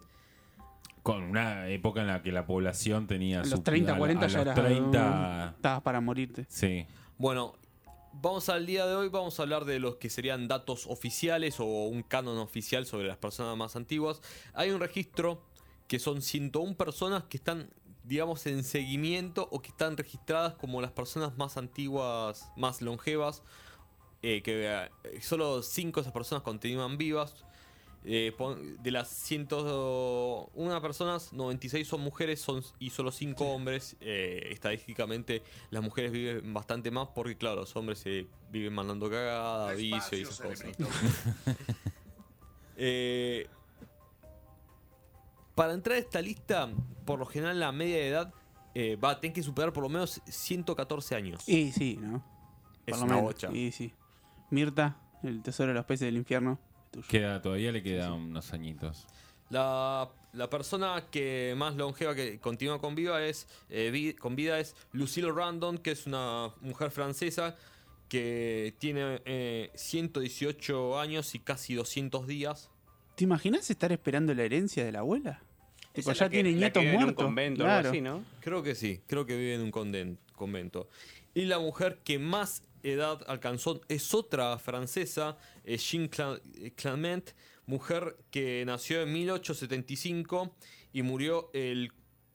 Con 1.02 1.23
una 1.23 1.69
época 1.69 2.00
en 2.02 2.08
la 2.08 2.23
que 2.23 2.32
la 2.32 2.47
población 2.47 3.06
tenía 3.06 3.41
A 3.41 3.44
su- 3.44 3.50
los 3.52 3.64
30, 3.64 3.94
a- 3.94 3.99
40 3.99 4.26
a 4.26 4.29
ya 4.29 4.44
los 4.44 4.55
30 4.55 5.52
Estabas 5.56 5.82
para 5.82 6.00
morirte. 6.00 6.47
Sí. 6.49 6.87
Bueno, 7.19 7.55
vamos 8.12 8.49
al 8.49 8.67
día 8.67 8.87
de 8.87 8.94
hoy, 8.94 9.08
vamos 9.08 9.38
a 9.38 9.43
hablar 9.44 9.64
de 9.64 9.79
los 9.79 9.97
que 9.97 10.11
serían 10.11 10.49
datos 10.49 10.87
oficiales 10.87 11.58
o 11.61 11.64
un 11.64 12.02
canon 12.02 12.38
oficial 12.38 12.85
sobre 12.87 13.06
las 13.08 13.17
personas 13.17 13.56
más 13.56 13.76
antiguas. 13.76 14.20
Hay 14.55 14.70
un 14.70 14.81
registro 14.81 15.43
que 15.88 15.99
son 15.99 16.23
101 16.23 16.76
personas 16.76 17.25
que 17.25 17.37
están, 17.37 17.71
digamos, 18.04 18.47
en 18.47 18.62
seguimiento 18.64 19.49
o 19.50 19.61
que 19.62 19.69
están 19.71 19.97
registradas 19.97 20.54
como 20.54 20.80
las 20.80 20.92
personas 20.92 21.37
más 21.37 21.57
antiguas, 21.57 22.50
más 22.57 22.83
longevas. 22.83 23.42
eh, 24.23 24.42
que 24.42 24.66
eh, 24.71 25.21
solo 25.23 25.62
5 25.62 25.99
de 25.99 26.02
esas 26.02 26.12
personas 26.12 26.42
continúan 26.42 26.99
vivas. 26.99 27.35
Eh, 28.04 28.35
de 28.83 28.90
las 28.90 29.09
101 29.09 30.80
personas, 30.80 31.33
96 31.33 31.87
son 31.87 32.00
mujeres 32.00 32.40
son, 32.40 32.62
y 32.78 32.90
solo 32.90 33.11
5 33.12 33.45
hombres. 33.45 33.97
Eh, 34.00 34.49
estadísticamente, 34.50 35.42
las 35.71 35.83
mujeres 35.83 36.12
viven 36.12 36.52
bastante 36.54 36.90
más 36.90 37.09
porque, 37.14 37.37
claro, 37.37 37.57
los 37.61 37.76
hombres 37.76 37.99
se 37.99 38.26
viven 38.50 38.73
mandando 38.73 39.11
cagada, 39.11 39.73
vicio 39.75 40.19
y 40.19 40.23
esas 40.23 40.40
cosas. 40.40 40.66
Eh, 42.83 43.47
para 45.54 45.75
entrar 45.75 45.97
a 45.97 45.99
esta 45.99 46.23
lista, 46.23 46.71
por 47.04 47.19
lo 47.19 47.26
general, 47.26 47.61
la 47.61 47.73
media 47.73 47.97
de 47.97 48.09
edad 48.09 48.35
eh, 48.75 48.97
va 48.97 49.11
a 49.11 49.21
tener 49.21 49.35
que 49.35 49.42
superar 49.42 49.71
por 49.75 49.83
lo 49.83 49.90
menos 49.90 50.23
114 50.26 51.14
años. 51.14 51.47
Y 51.47 51.73
sí, 51.73 51.99
¿no? 52.00 52.25
es 52.87 52.92
Por 52.92 53.00
lo 53.00 53.04
una 53.04 53.14
menos. 53.16 53.23
bocha. 53.35 53.52
Y 53.52 53.71
sí. 53.73 53.92
Mirta, 54.49 54.97
el 55.23 55.42
tesoro 55.42 55.69
de 55.69 55.75
los 55.75 55.85
peces 55.85 56.07
del 56.07 56.16
infierno. 56.16 56.59
Tuyo. 56.90 57.06
Queda, 57.09 57.40
todavía 57.42 57.73
le 57.73 57.82
quedan 57.82 58.12
unos 58.12 58.52
añitos. 58.52 59.06
La, 59.49 60.09
la 60.32 60.49
persona 60.49 61.06
que 61.11 61.54
más 61.56 61.75
longeva 61.76 62.14
que 62.14 62.38
continúa 62.38 62.80
con 62.80 62.94
vida 62.94 63.25
es, 63.26 63.49
eh, 63.68 63.90
vi- 63.90 64.14
con 64.14 64.37
vida 64.37 64.59
es 64.61 64.76
Lucille 64.92 65.32
Randon, 65.32 65.78
que 65.78 65.90
es 65.92 66.06
una 66.06 66.52
mujer 66.61 66.90
francesa 66.90 67.56
que 68.09 68.75
tiene 68.78 69.20
eh, 69.25 69.70
118 69.75 70.99
años 71.00 71.35
y 71.35 71.38
casi 71.40 71.75
200 71.75 72.26
días. 72.26 72.70
¿Te 73.16 73.25
imaginas 73.25 73.70
estar 73.70 73.92
esperando 73.92 74.35
la 74.35 74.44
herencia 74.44 74.85
de 74.85 74.92
la 74.92 75.00
abuela? 75.00 75.42
Tipo, 75.92 76.12
ya 76.12 76.28
tiene 76.30 76.52
nietos 76.52 76.80
vive 76.82 76.92
en 76.92 76.99
un 76.99 77.02
muertos. 77.04 77.25
convento 77.25 77.62
claro. 77.64 77.78
algo 77.78 77.90
así, 77.90 78.00
¿no? 78.00 78.25
Creo 78.40 78.62
que 78.62 78.75
sí, 78.76 79.00
creo 79.06 79.26
que 79.26 79.37
vive 79.37 79.54
en 79.54 79.62
un 79.62 79.70
convento. 80.37 80.88
Y 81.35 81.47
la 81.47 81.59
mujer 81.59 81.99
que 82.04 82.18
más 82.18 82.62
edad 82.83 83.21
alcanzó 83.27 83.81
es 83.89 84.15
otra 84.15 84.59
francesa, 84.59 85.37
eh, 85.65 85.77
Jean 85.77 86.11
eh, 86.57 86.73
Clement, 86.75 87.31
mujer 87.67 88.17
que 88.31 88.65
nació 88.67 89.03
en 89.03 89.13
1875 89.13 90.55
y 90.93 91.03
murió 91.03 91.51
el 91.53 91.93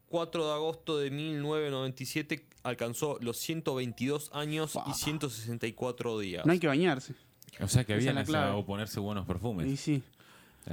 4 0.08 0.48
de 0.48 0.54
agosto 0.54 0.98
de 0.98 1.12
1997, 1.12 2.46
alcanzó 2.64 3.18
los 3.22 3.38
122 3.38 4.30
años 4.34 4.72
y 4.72 4.74
Fua. 4.74 4.94
164 4.94 6.20
días. 6.20 6.46
No 6.46 6.52
hay 6.52 6.60
que 6.60 6.68
bañarse. 6.68 7.14
O 7.60 7.68
sea 7.68 7.84
que 7.84 7.94
había 7.94 8.10
es 8.10 8.16
la 8.16 8.24
clave. 8.24 8.46
necesitado 8.46 8.66
ponerse 8.66 9.00
buenos 9.00 9.26
perfumes. 9.26 9.68
Y 9.68 9.78
sí. 9.78 10.04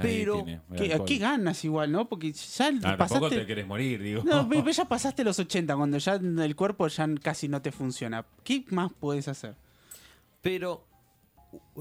Pero, 0.01 0.43
tiene, 0.43 0.61
¿Qué, 0.75 0.91
alcohol. 0.91 1.07
¿Qué 1.07 1.17
ganas 1.19 1.63
igual, 1.63 1.91
no? 1.91 2.09
Porque 2.09 2.31
ya 2.33 2.67
Ah, 2.67 2.97
tampoco 2.97 2.97
te 2.97 3.19
pasaste... 3.19 3.45
querés 3.45 3.67
morir, 3.67 4.01
digo. 4.01 4.23
No, 4.23 4.47
pero 4.49 4.71
ya 4.71 4.85
pasaste 4.85 5.23
los 5.23 5.37
80, 5.37 5.75
cuando 5.75 5.97
ya 5.99 6.15
el 6.15 6.55
cuerpo 6.55 6.87
ya 6.87 7.07
casi 7.21 7.47
no 7.47 7.61
te 7.61 7.71
funciona. 7.71 8.25
¿Qué 8.43 8.65
más 8.69 8.91
puedes 8.99 9.27
hacer? 9.27 9.55
Pero 10.43 10.85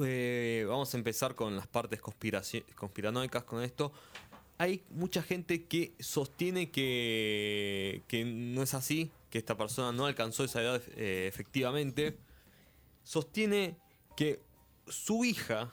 eh, 0.03 0.65
vamos 0.69 0.95
a 0.95 0.97
empezar 0.97 1.35
con 1.35 1.57
las 1.57 1.67
partes 1.67 2.01
conspiranoicas 2.01 3.43
con 3.43 3.61
esto. 3.61 3.93
Hay 4.57 4.85
mucha 4.91 5.21
gente 5.21 5.67
que 5.67 5.95
sostiene 5.99 6.71
que, 6.71 8.05
que 8.07 8.25
no 8.25 8.63
es 8.63 8.75
así, 8.75 9.11
que 9.31 9.39
esta 9.39 9.57
persona 9.57 9.91
no 9.91 10.07
alcanzó 10.07 10.45
esa 10.45 10.63
edad 10.63 10.81
eh, 10.97 11.27
efectivamente. 11.27 12.17
Sostiene 13.03 13.77
que 14.17 14.41
su 14.87 15.25
hija, 15.25 15.73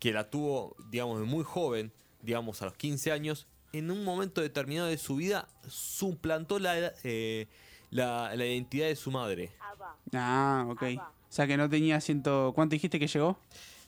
que 0.00 0.12
la 0.12 0.30
tuvo, 0.30 0.74
digamos, 0.90 1.20
de 1.20 1.26
muy 1.26 1.44
joven, 1.44 1.92
digamos, 2.22 2.60
a 2.62 2.64
los 2.64 2.74
15 2.74 3.12
años, 3.12 3.46
en 3.72 3.92
un 3.92 4.02
momento 4.02 4.40
determinado 4.40 4.88
de 4.88 4.98
su 4.98 5.14
vida 5.14 5.48
suplantó 5.68 6.58
la, 6.58 6.92
eh, 7.04 7.46
la, 7.90 8.34
la 8.34 8.46
identidad 8.46 8.88
de 8.88 8.96
su 8.96 9.12
madre. 9.12 9.52
Ah, 10.12 10.66
ok. 10.68 10.82
O 11.30 11.32
sea 11.32 11.46
que 11.46 11.56
no 11.56 11.70
tenía 11.70 12.00
ciento... 12.00 12.52
¿Cuánto 12.54 12.74
dijiste 12.74 12.98
que 12.98 13.06
llegó? 13.06 13.38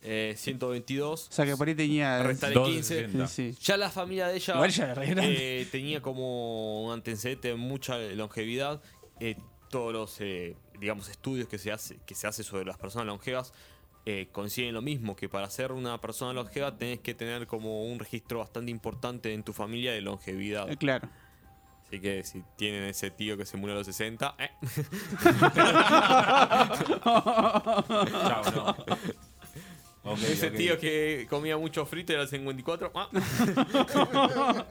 Eh, 0.02 0.34
122. 0.36 1.28
O 1.28 1.32
sea 1.32 1.44
que 1.44 1.56
por 1.56 1.66
ahí 1.66 1.74
tenía... 1.74 2.18
De 2.22 2.34
15. 2.36 2.82
60. 2.82 3.26
Sí, 3.26 3.52
sí. 3.52 3.58
Ya 3.62 3.76
la 3.76 3.90
familia 3.90 4.28
de 4.28 4.36
ella 4.36 4.54
eh, 5.24 5.66
tenía 5.70 6.00
como 6.00 6.84
un 6.86 6.92
antecedente 6.92 7.48
de 7.48 7.54
mucha 7.56 7.98
longevidad. 7.98 8.80
Eh, 9.20 9.36
todos 9.70 9.92
los, 9.92 10.20
eh, 10.20 10.56
digamos, 10.78 11.08
estudios 11.08 11.48
que 11.48 11.58
se 11.58 11.72
hace 11.72 11.98
que 12.06 12.14
se 12.14 12.26
hace 12.26 12.44
sobre 12.44 12.64
las 12.64 12.78
personas 12.78 13.06
longevas 13.06 13.52
eh, 14.04 14.28
coinciden 14.32 14.74
lo 14.74 14.82
mismo, 14.82 15.14
que 15.14 15.28
para 15.28 15.48
ser 15.48 15.70
una 15.70 16.00
persona 16.00 16.32
longeva 16.32 16.76
tenés 16.76 16.98
que 16.98 17.14
tener 17.14 17.46
como 17.46 17.84
un 17.84 18.00
registro 18.00 18.40
bastante 18.40 18.70
importante 18.72 19.32
en 19.32 19.44
tu 19.44 19.52
familia 19.52 19.92
de 19.92 20.00
longevidad. 20.00 20.70
Eh, 20.70 20.76
Claro. 20.76 21.08
Así 21.92 22.00
que 22.00 22.24
si 22.24 22.42
tienen 22.56 22.84
ese 22.84 23.10
tío 23.10 23.36
que 23.36 23.44
se 23.44 23.58
murió 23.58 23.74
a 23.74 23.78
los 23.80 23.86
60, 23.86 24.34
eh, 24.38 24.48
Chao, 27.04 28.42
no. 28.54 28.70
Ok, 30.04 30.22
ese 30.22 30.50
tío 30.52 30.78
que 30.78 31.26
comía 31.28 31.58
mucho 31.58 31.84
frito 31.84 32.12
y 32.12 32.14
era 32.14 32.22
el 32.22 32.30
54, 32.30 32.92
ah, 32.94 33.10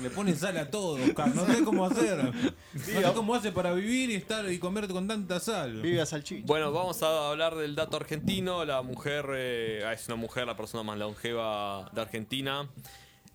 Le 0.00 0.08
pone 0.10 0.36
sal 0.36 0.56
a 0.56 0.70
todo, 0.70 1.04
Oscar. 1.04 1.34
No 1.34 1.46
sé 1.46 1.64
cómo 1.64 1.84
hacer. 1.84 2.22
No 2.22 2.32
sé 2.72 3.02
cómo 3.12 3.34
hace 3.34 3.50
para 3.50 3.72
vivir 3.72 4.10
y 4.10 4.14
estar 4.14 4.48
y 4.52 4.60
comerte 4.60 4.92
con 4.92 5.08
tanta 5.08 5.40
sal. 5.40 5.82
Vive 5.82 6.00
a 6.00 6.06
salchicha. 6.06 6.46
Bueno, 6.46 6.70
vamos 6.70 7.02
a 7.02 7.30
hablar 7.30 7.56
del 7.56 7.74
dato 7.74 7.96
argentino. 7.96 8.64
La 8.64 8.82
mujer 8.82 9.26
eh, 9.34 9.82
es 9.92 10.06
una 10.06 10.14
mujer, 10.14 10.46
la 10.46 10.56
persona 10.56 10.84
más 10.84 10.96
longeva 10.96 11.90
de 11.92 12.00
Argentina. 12.00 12.68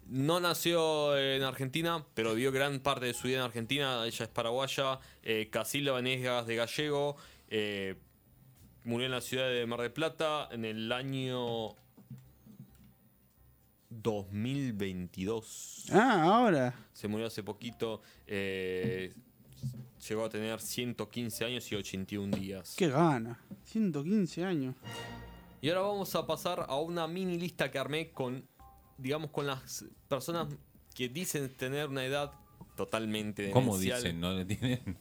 No 0.07 0.39
nació 0.39 1.17
en 1.17 1.41
Argentina, 1.43 2.05
pero 2.13 2.33
vivió 2.35 2.51
gran 2.51 2.79
parte 2.79 3.07
de 3.07 3.13
su 3.13 3.27
vida 3.27 3.38
en 3.38 3.43
Argentina. 3.43 4.05
Ella 4.05 4.25
es 4.25 4.29
paraguaya. 4.31 5.00
Eh, 5.24 5.50
Casilda 5.51 5.91
Vanegas 5.93 6.45
de 6.47 6.55
Gallego. 6.55 7.15
eh, 7.47 7.95
murió 8.83 9.05
en 9.07 9.12
la 9.13 9.21
ciudad 9.21 9.50
de 9.50 9.65
Mar 9.65 9.81
del 9.81 9.91
Plata 9.91 10.47
en 10.51 10.63
el 10.63 10.91
año 10.91 11.75
2022. 13.89 15.85
Ah, 15.91 16.21
ahora. 16.24 16.74
Se 16.93 17.07
murió 17.07 17.27
hace 17.27 17.41
poquito. 17.43 18.01
eh, 18.27 19.13
llegó 20.07 20.25
a 20.25 20.29
tener 20.29 20.62
115 20.62 21.45
años 21.45 21.71
y 21.71 21.75
81 21.75 22.38
días. 22.38 22.75
Qué 22.77 22.89
gana. 22.89 23.39
115 23.63 24.43
años. 24.45 24.75
Y 25.62 25.69
ahora 25.69 25.81
vamos 25.81 26.13
a 26.13 26.27
pasar 26.27 26.65
a 26.69 26.75
una 26.79 27.07
mini 27.07 27.39
lista 27.39 27.71
que 27.71 27.79
armé 27.79 28.12
con, 28.12 28.45
digamos, 28.98 29.32
con 29.32 29.48
las 29.48 29.86
personas 30.08 30.48
que 30.94 31.10
dicen 31.10 31.50
tener 31.56 31.90
una 31.90 32.06
edad 32.06 32.32
totalmente 32.75 33.52
¿Cómo 33.52 33.78
demencial. 33.78 34.02
dicen? 34.04 34.20
¿No 34.20 34.34
le 34.34 34.46
tienen? 34.46 34.98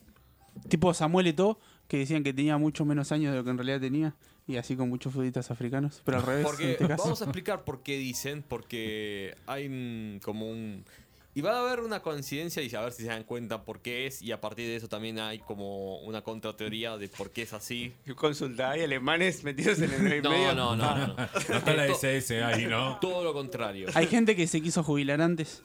Tipo 0.69 0.95
Samuel 0.95 1.27
Eto'o, 1.29 1.59
que 1.89 1.99
decían 1.99 2.23
que 2.23 2.33
tenía 2.33 2.57
mucho 2.59 2.85
menos 2.85 3.11
años 3.13 3.33
de 3.33 3.39
lo 3.39 3.45
que 3.45 3.51
en 3.51 3.59
realidad 3.59 3.81
tenía. 3.81 4.15
Y 4.47 4.57
así 4.59 4.77
con 4.77 4.89
muchos 4.91 5.13
futbolistas 5.13 5.51
africanos. 5.51 6.03
Pero 6.05 6.19
al 6.19 6.23
revés, 6.25 6.41
en 6.41 6.47
Porque 6.47 6.73
este 6.73 6.87
caso. 6.89 7.03
vamos 7.05 7.23
a 7.23 7.25
explicar 7.25 7.65
por 7.65 7.83
qué 7.83 7.97
dicen, 7.97 8.45
porque 8.47 9.37
hay 9.47 9.67
un- 9.67 10.21
como 10.23 10.51
un... 10.51 10.85
Y 11.37 11.41
va 11.41 11.57
a 11.59 11.61
haber 11.67 11.81
una 11.81 12.01
coincidencia 12.01 12.63
y 12.63 12.73
a 12.75 12.81
ver 12.81 12.93
si 12.93 13.03
se 13.03 13.09
dan 13.09 13.25
cuenta 13.25 13.65
por 13.65 13.81
qué 13.81 14.07
es, 14.07 14.23
y 14.23 14.31
a 14.31 14.41
partir 14.41 14.69
de 14.69 14.77
eso 14.77 14.89
también 14.89 15.19
hay 15.19 15.41
como 15.41 15.99
una 16.03 16.23
contrateoría 16.23 16.97
de 16.97 17.09
por 17.09 17.31
qué 17.33 17.43
es 17.43 17.53
así. 17.53 17.93
Consulta, 18.17 18.71
hay 18.71 18.83
alemanes 18.83 19.43
metidos 19.43 19.81
en 19.81 19.91
el 19.93 20.23
No, 20.23 20.31
medio. 20.31 20.55
no, 20.55 20.77
no, 20.77 20.97
no. 20.97 21.07
no. 21.09 21.17
No 21.17 21.57
está 21.57 21.75
la 21.75 21.87
SS 21.89 22.43
ahí, 22.45 22.67
¿no? 22.67 22.99
Todo 23.01 23.25
lo 23.25 23.33
contrario. 23.33 23.89
Hay 23.95 24.07
gente 24.07 24.37
que 24.37 24.47
se 24.47 24.61
quiso 24.61 24.85
jubilar 24.85 25.21
antes. 25.21 25.63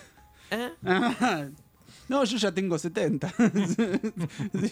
¿Eh? 0.50 0.70
Ah, 0.84 1.46
no, 2.08 2.24
yo 2.24 2.38
ya 2.38 2.50
tengo 2.50 2.76
70. 2.78 3.32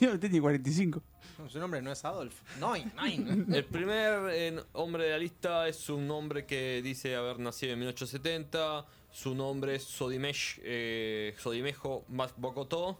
Yo 0.00 0.18
tengo 0.18 0.40
45. 0.40 1.02
No, 1.38 1.48
su 1.48 1.60
nombre 1.60 1.80
no 1.80 1.92
es 1.92 2.04
Adolf. 2.04 2.34
Nein. 2.58 3.46
El 3.52 3.64
primer 3.64 4.28
eh, 4.32 4.60
hombre 4.72 5.04
de 5.04 5.10
la 5.10 5.18
lista 5.18 5.68
es 5.68 5.88
un 5.88 6.10
hombre 6.10 6.46
que 6.46 6.82
dice 6.82 7.14
haber 7.14 7.38
nacido 7.38 7.74
en 7.74 7.78
1870. 7.80 8.86
Su 9.10 9.34
nombre 9.34 9.74
es 9.76 9.84
Sodimesh, 9.84 10.60
eh, 10.62 11.34
Sodimejo 11.38 12.04
Mas 12.08 12.32
Bokotó. 12.36 12.98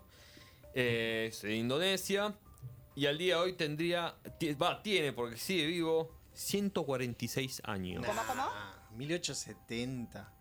Eh, 0.75 1.27
es 1.31 1.43
de 1.43 1.55
Indonesia. 1.57 2.35
Y 2.95 3.07
al 3.07 3.17
día 3.19 3.37
de 3.37 3.41
hoy 3.43 3.53
tendría. 3.53 4.15
Va, 4.61 4.83
tiene, 4.83 5.13
porque 5.13 5.37
sigue 5.37 5.67
vivo, 5.67 6.11
146 6.35 7.63
años. 7.65 8.05
Ah, 8.09 8.75
1870. 8.97 10.33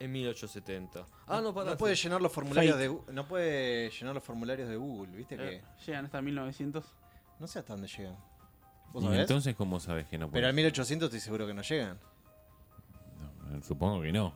En 0.00 0.12
1870. 0.12 1.06
Ah, 1.26 1.40
no, 1.42 1.52
para. 1.54 1.72
No 1.72 1.76
puede 1.76 1.94
llenar 1.94 2.20
los 2.22 2.32
formularios 2.32 2.78
de 2.78 2.90
Gu- 2.90 3.06
no 3.12 3.28
puede 3.28 3.90
llenar 3.90 4.14
los 4.14 4.24
formularios 4.24 4.68
de 4.68 4.76
Google, 4.76 5.14
¿viste 5.16 5.36
que? 5.36 5.56
Eh, 5.56 5.62
Llegan 5.86 6.06
hasta 6.06 6.22
1900. 6.22 6.84
No 7.38 7.46
sé 7.46 7.58
hasta 7.58 7.74
dónde 7.74 7.86
llegan. 7.88 8.16
¿Vos 8.92 9.02
¿Y 9.04 9.06
sabés? 9.06 9.20
entonces 9.20 9.54
cómo 9.54 9.78
sabes 9.78 10.08
que 10.08 10.18
no 10.18 10.30
Pero 10.30 10.46
al 10.48 10.52
puede? 10.54 10.62
1800 10.64 11.06
estoy 11.06 11.20
seguro 11.20 11.46
que 11.46 11.54
no 11.54 11.62
llegan. 11.62 11.98
No, 13.50 13.62
supongo 13.62 14.00
que 14.02 14.10
no. 14.10 14.34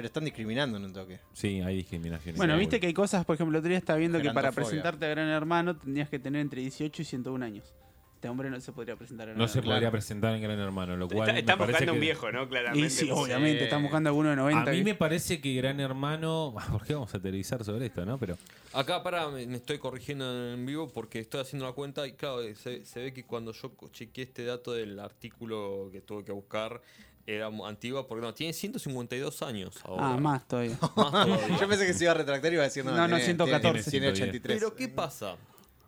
Pero 0.00 0.06
están 0.06 0.24
discriminando 0.24 0.76
en 0.78 0.84
un 0.84 0.92
toque. 0.92 1.20
Sí, 1.32 1.60
hay 1.60 1.76
discriminación. 1.76 2.36
Bueno, 2.36 2.56
viste 2.56 2.80
que 2.80 2.86
hay 2.86 2.94
cosas, 2.94 3.24
por 3.24 3.34
ejemplo, 3.34 3.56
el 3.56 3.60
otro 3.60 3.68
día 3.68 3.78
estaba 3.78 3.98
viendo 3.98 4.20
que 4.20 4.30
para 4.30 4.50
presentarte 4.52 5.04
a 5.06 5.08
Gran 5.10 5.28
Hermano 5.28 5.76
tendrías 5.76 6.08
que 6.08 6.18
tener 6.18 6.40
entre 6.40 6.60
18 6.62 7.02
y 7.02 7.04
101 7.04 7.44
años. 7.44 7.74
Este 8.14 8.28
hombre 8.28 8.50
no 8.50 8.60
se 8.60 8.70
podría 8.72 8.96
presentar 8.96 9.28
a 9.28 9.30
Gran 9.30 9.38
No 9.38 9.48
se 9.48 9.60
Hermano. 9.60 9.76
podría 9.76 9.90
presentar 9.90 10.34
en 10.34 10.42
Gran 10.42 10.58
Hermano, 10.58 10.94
lo 10.94 11.08
cual 11.08 11.20
Está, 11.20 11.32
me 11.32 11.38
están 11.40 11.58
parece 11.58 11.72
buscando 11.72 11.92
un 11.94 11.98
que- 12.00 12.04
viejo, 12.04 12.30
¿no? 12.32 12.48
Claramente. 12.50 12.86
Y 12.86 12.90
sí, 12.90 13.10
obviamente, 13.10 13.60
eh, 13.60 13.64
están 13.64 13.82
buscando 13.82 14.10
alguno 14.10 14.28
de 14.28 14.36
90. 14.36 14.70
A 14.70 14.72
mí 14.74 14.78
que- 14.80 14.84
me 14.84 14.94
parece 14.94 15.40
que 15.40 15.54
Gran 15.54 15.80
Hermano... 15.80 16.54
¿Por 16.70 16.84
qué 16.86 16.92
vamos 16.92 17.14
a 17.14 17.18
televisar 17.20 17.64
sobre 17.64 17.86
esto, 17.86 18.04
no? 18.04 18.18
Pero 18.18 18.36
Acá 18.74 19.02
para, 19.02 19.28
me, 19.30 19.46
me 19.46 19.56
estoy 19.56 19.78
corrigiendo 19.78 20.52
en 20.52 20.66
vivo 20.66 20.88
porque 20.92 21.18
estoy 21.20 21.40
haciendo 21.40 21.64
la 21.66 21.72
cuenta 21.72 22.06
y 22.06 22.12
claro, 22.12 22.42
se, 22.56 22.84
se 22.84 23.00
ve 23.00 23.12
que 23.14 23.24
cuando 23.24 23.52
yo 23.52 23.74
co- 23.74 23.88
chequeé 23.88 24.24
este 24.24 24.44
dato 24.44 24.72
del 24.74 24.98
artículo 25.00 25.88
que 25.90 26.02
tuve 26.02 26.22
que 26.22 26.32
buscar 26.32 26.82
era 27.26 27.46
antigua 27.64 28.06
porque 28.08 28.24
no, 28.26 28.34
tiene 28.34 28.52
152 28.52 29.42
años 29.42 29.78
ahora. 29.84 30.14
Ah, 30.14 30.16
más 30.16 30.46
todavía. 30.48 30.76
Más 30.96 31.12
todavía. 31.12 31.58
Yo 31.60 31.68
pensé 31.68 31.86
que 31.86 31.94
se 31.94 32.04
iba 32.04 32.12
a 32.12 32.16
retractar 32.16 32.50
y 32.52 32.54
iba 32.54 32.62
a 32.62 32.66
decir 32.66 32.84
no. 32.84 32.92
No, 32.92 32.98
no, 33.08 33.16
tiene- 33.16 33.24
114. 33.24 33.90
Tiene, 33.90 34.12
tiene 34.12 34.24
83. 34.28 34.58
Pero 34.58 34.74
¿qué 34.74 34.88
pasa? 34.88 35.36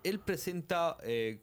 Él 0.04 0.18
presenta 0.20 0.96
eh, 1.02 1.40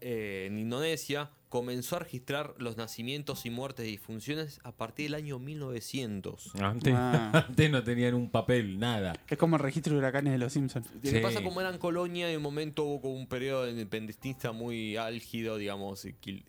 eh, 0.00 0.44
en 0.48 0.58
Indonesia, 0.58 1.30
comenzó 1.48 1.96
a 1.96 1.98
registrar 2.00 2.54
los 2.58 2.76
nacimientos 2.76 3.44
y 3.46 3.50
muertes 3.50 3.86
y 3.86 3.90
difunciones 3.90 4.60
a 4.62 4.72
partir 4.72 5.06
del 5.06 5.14
año 5.14 5.38
1900. 5.40 6.54
antes, 6.60 6.94
Ah. 6.96 7.44
antes 7.48 7.70
no 7.70 7.82
tenían 7.82 8.14
un 8.14 8.30
papel, 8.30 8.78
nada. 8.78 9.14
Es 9.28 9.36
como 9.38 9.56
el 9.56 9.62
registro 9.62 9.92
de 9.94 9.98
huracanes 9.98 10.32
de 10.32 10.38
los 10.38 10.52
Simpsons. 10.52 10.86
Que 11.02 11.10
Sí. 11.10 11.18
pasa 11.20 11.42
como 11.42 11.60
eran 11.60 11.78
colonia, 11.78 12.30
en 12.30 12.36
un 12.36 12.42
momento 12.42 12.84
hubo 12.84 13.00
como 13.02 13.14
un 13.14 13.26
periodo 13.26 13.68
independentista 13.68 14.52
muy 14.52 14.96
álgido, 14.96 15.56
digamos, 15.56 16.06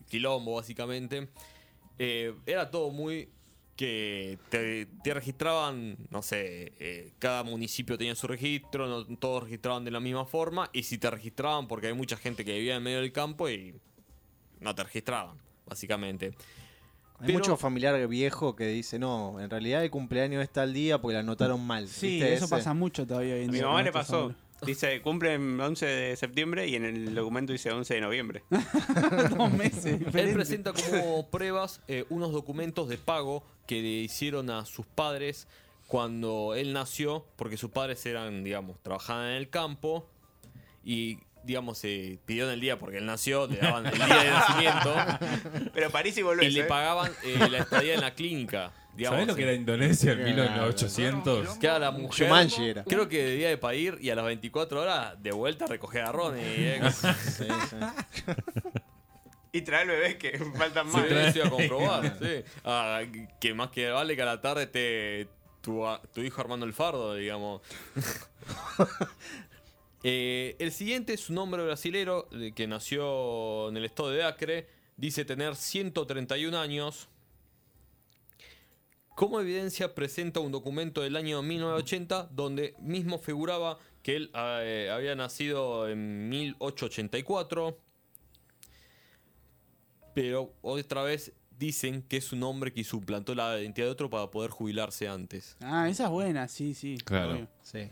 quilombo 0.09 0.55
básicamente. 0.55 1.29
Eh, 2.03 2.33
era 2.47 2.71
todo 2.71 2.89
muy 2.89 3.29
que 3.75 4.39
te, 4.49 4.87
te 5.03 5.13
registraban, 5.13 5.97
no 6.09 6.23
sé, 6.23 6.73
eh, 6.79 7.13
cada 7.19 7.43
municipio 7.43 7.95
tenía 7.95 8.15
su 8.15 8.25
registro, 8.27 8.87
no 8.87 9.05
todos 9.17 9.43
registraban 9.43 9.85
de 9.85 9.91
la 9.91 9.99
misma 9.99 10.25
forma, 10.25 10.69
y 10.73 10.81
si 10.83 10.97
te 10.97 11.09
registraban, 11.11 11.67
porque 11.67 11.87
hay 11.87 11.93
mucha 11.93 12.17
gente 12.17 12.43
que 12.43 12.53
vivía 12.53 12.75
en 12.75 12.83
medio 12.83 13.01
del 13.01 13.11
campo 13.11 13.49
y 13.49 13.75
no 14.59 14.73
te 14.73 14.83
registraban, 14.83 15.37
básicamente. 15.67 16.33
Hay 17.19 17.27
Pero- 17.27 17.33
mucho 17.37 17.55
familiar 17.57 18.07
viejo 18.07 18.55
que 18.55 18.65
dice, 18.67 18.97
no, 18.97 19.39
en 19.39 19.49
realidad 19.49 19.83
el 19.83 19.91
cumpleaños 19.91 20.41
está 20.43 20.63
al 20.63 20.73
día 20.73 20.99
porque 20.99 21.13
la 21.13 21.19
anotaron 21.19 21.63
mal. 21.65 21.87
Sí, 21.87 22.07
¿viste 22.13 22.33
eso 22.33 22.45
ese? 22.45 22.55
pasa 22.55 22.73
mucho 22.73 23.05
todavía 23.05 23.35
hoy 23.35 23.41
en 23.43 23.49
A 23.49 23.51
mi 23.51 23.57
día 23.59 23.67
mamá 23.67 23.77
con 23.77 23.85
le 23.85 23.91
pasó. 23.91 24.35
Dice, 24.65 25.01
cumple 25.01 25.33
el 25.33 25.59
11 25.59 25.85
de 25.85 26.15
septiembre 26.15 26.67
y 26.67 26.75
en 26.75 26.85
el 26.85 27.15
documento 27.15 27.51
dice 27.51 27.71
11 27.71 27.95
de 27.95 28.01
noviembre. 28.01 28.43
Dos 29.37 29.51
meses. 29.53 30.01
Él 30.13 30.33
presenta 30.33 30.71
como 30.73 31.27
pruebas 31.29 31.81
eh, 31.87 32.05
unos 32.09 32.31
documentos 32.31 32.87
de 32.87 32.97
pago 32.97 33.43
que 33.65 33.81
le 33.81 33.87
hicieron 33.87 34.49
a 34.49 34.65
sus 34.65 34.85
padres 34.85 35.47
cuando 35.87 36.53
él 36.55 36.73
nació, 36.73 37.25
porque 37.35 37.57
sus 37.57 37.71
padres 37.71 38.05
eran, 38.05 38.43
digamos, 38.43 38.79
trabajaban 38.81 39.27
en 39.29 39.33
el 39.37 39.49
campo 39.49 40.07
y 40.85 41.19
digamos, 41.43 41.79
eh, 41.83 42.19
pidieron 42.25 42.51
el 42.51 42.59
día 42.61 42.77
porque 42.79 42.97
él 42.97 43.05
nació, 43.05 43.47
le 43.47 43.57
daban 43.57 43.85
el 43.85 43.93
día 43.93 44.05
de 44.23 44.29
nacimiento 44.29 44.95
Pero 45.73 45.89
París 45.89 46.15
y 46.17 46.19
y 46.19 46.23
volvés. 46.23 46.53
le 46.53 46.59
¿eh? 46.61 46.63
pagaban 46.65 47.11
eh, 47.23 47.47
la 47.49 47.57
estadía 47.59 47.93
en 47.95 48.01
la 48.01 48.13
clínica. 48.13 48.71
Digamos, 48.95 49.15
¿Sabés 49.15 49.27
lo 49.27 49.35
que 49.35 49.41
eh, 49.41 49.45
era 49.45 49.53
Indonesia 49.53 50.11
en 50.11 50.33
Claro. 50.33 50.51
1800? 50.51 51.57
que 51.59 51.67
a 51.69 51.79
la 51.79 51.91
mujer, 51.91 52.27
Shumanji 52.27 52.69
era. 52.69 52.83
creo 52.83 53.07
que 53.07 53.23
debía 53.23 53.47
de 53.47 53.57
parir 53.57 53.97
y 54.01 54.09
a 54.09 54.15
las 54.15 54.25
24 54.25 54.81
horas 54.81 55.21
de 55.23 55.31
vuelta 55.31 55.65
recoger 55.65 56.03
garrones. 56.03 56.43
eh, 56.45 56.81
Sí, 57.37 57.45
sí. 57.69 57.77
Y 59.53 59.61
traer 59.61 59.87
bebés 59.87 60.15
que 60.15 60.37
faltan 60.57 60.89
Sí, 60.91 60.97
más. 60.97 61.05
¿eh? 61.09 61.27
eso 61.29 61.37
iba 61.39 61.47
a 61.47 61.49
comprobar, 61.57 62.17
sí. 62.21 62.43
Ah, 62.65 63.01
que 63.39 63.53
más 63.53 63.69
que 63.69 63.89
vale 63.89 64.15
que 64.15 64.21
a 64.21 64.25
la 64.25 64.41
tarde 64.41 64.67
te 64.67 65.27
tu, 65.61 65.87
a- 65.87 66.01
tu 66.13 66.21
hijo 66.21 66.41
armando 66.41 66.65
el 66.65 66.73
fardo, 66.73 67.15
digamos. 67.15 67.61
Eh, 70.03 70.55
el 70.59 70.71
siguiente 70.71 71.13
es 71.13 71.29
un 71.29 71.37
hombre 71.37 71.63
brasilero 71.63 72.27
que 72.55 72.67
nació 72.67 73.69
en 73.69 73.77
el 73.77 73.85
estado 73.85 74.09
de 74.09 74.23
Acre. 74.23 74.67
Dice 74.97 75.25
tener 75.25 75.55
131 75.55 76.57
años. 76.57 77.07
Como 79.15 79.39
evidencia 79.39 79.93
presenta 79.93 80.39
un 80.39 80.51
documento 80.51 81.01
del 81.01 81.15
año 81.15 81.41
1980 81.41 82.29
donde 82.31 82.75
mismo 82.79 83.19
figuraba 83.19 83.77
que 84.01 84.15
él 84.15 84.31
eh, 84.33 84.89
había 84.91 85.15
nacido 85.15 85.87
en 85.87 86.29
1884 86.29 87.77
pero 90.13 90.53
otra 90.61 91.03
vez 91.03 91.33
dicen 91.57 92.01
que 92.03 92.17
es 92.17 92.33
un 92.33 92.43
hombre 92.43 92.73
que 92.73 92.83
suplantó 92.83 93.35
la 93.35 93.59
identidad 93.59 93.87
de 93.87 93.91
otro 93.91 94.09
para 94.09 94.29
poder 94.31 94.49
jubilarse 94.49 95.07
antes. 95.07 95.55
Ah, 95.61 95.87
esa 95.89 96.05
es 96.05 96.09
buena, 96.09 96.47
sí, 96.47 96.73
sí. 96.73 96.97
Claro. 97.03 97.33
obvio. 97.33 97.47
Sí. 97.61 97.89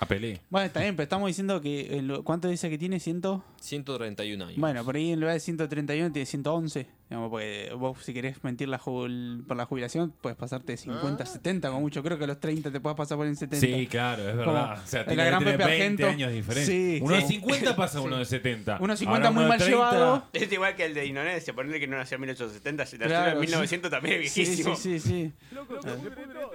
A 0.00 0.06
Pelé. 0.06 0.40
Bueno, 0.50 0.66
está 0.66 0.80
bien, 0.80 0.96
pero 0.96 1.04
estamos 1.04 1.28
diciendo 1.28 1.60
que. 1.60 2.00
lo- 2.02 2.24
¿Cuánto 2.24 2.48
dice 2.48 2.68
que 2.68 2.78
tiene? 2.78 2.98
¿Ciento? 3.00 3.44
131 3.60 4.44
años. 4.44 4.58
Bueno, 4.58 4.84
por 4.84 4.96
ahí 4.96 5.12
en 5.12 5.20
lugar 5.20 5.34
de 5.34 5.40
131 5.40 6.12
tiene 6.12 6.26
111. 6.26 6.86
Digamos, 7.14 7.30
porque 7.30 7.70
vos, 7.78 7.96
si 8.02 8.12
querés 8.12 8.42
mentir 8.42 8.66
la 8.68 8.80
jubil- 8.80 9.46
por 9.46 9.56
la 9.56 9.66
jubilación, 9.66 10.12
puedes 10.20 10.36
pasarte 10.36 10.72
de 10.72 10.76
50 10.78 11.22
a 11.22 11.26
70, 11.26 11.68
como 11.68 11.80
mucho. 11.82 12.02
Creo 12.02 12.18
que 12.18 12.24
a 12.24 12.26
los 12.26 12.40
30 12.40 12.72
te 12.72 12.80
puedes 12.80 12.96
pasar 12.96 13.16
por 13.16 13.26
en 13.28 13.36
70. 13.36 13.64
Sí, 13.64 13.86
claro, 13.86 14.28
es 14.28 14.36
verdad. 14.36 14.44
Como 14.74 14.82
O 14.82 14.86
sea, 14.86 15.00
la 15.00 15.06
tiene 15.06 15.22
que 15.22 15.28
gran 15.30 15.38
tener 15.44 15.56
Pepe 15.58 15.70
20 15.70 16.04
Argento. 16.04 16.24
años. 16.26 16.56
Sí, 16.66 16.98
uno 17.00 17.14
de 17.14 17.20
sí. 17.22 17.26
50 17.34 17.76
pasa 17.76 17.98
a 17.98 18.00
uno 18.00 18.16
de 18.18 18.24
70. 18.24 18.78
Uno 18.80 18.92
de 18.92 18.96
50 18.96 19.28
Ahora 19.28 19.30
muy 19.40 19.48
mal 19.48 19.58
de 19.60 19.64
30, 19.64 19.90
llevado. 19.92 20.26
Es 20.32 20.50
igual 20.52 20.74
que 20.74 20.84
el 20.86 20.94
de 20.94 21.06
Indonesia, 21.06 21.54
ponerle 21.54 21.78
que 21.78 21.86
no 21.86 21.96
nació 21.98 22.16
en 22.16 22.20
1870, 22.22 22.86
si 22.86 22.98
nació 22.98 23.08
Claro, 23.10 23.30
en 23.30 23.36
sí. 23.36 23.46
1900 23.46 23.90
también 23.92 24.14
es 24.22 24.34
viejísimo. 24.34 24.74
sí, 24.76 24.98
sí, 24.98 25.08
sí. 25.08 25.32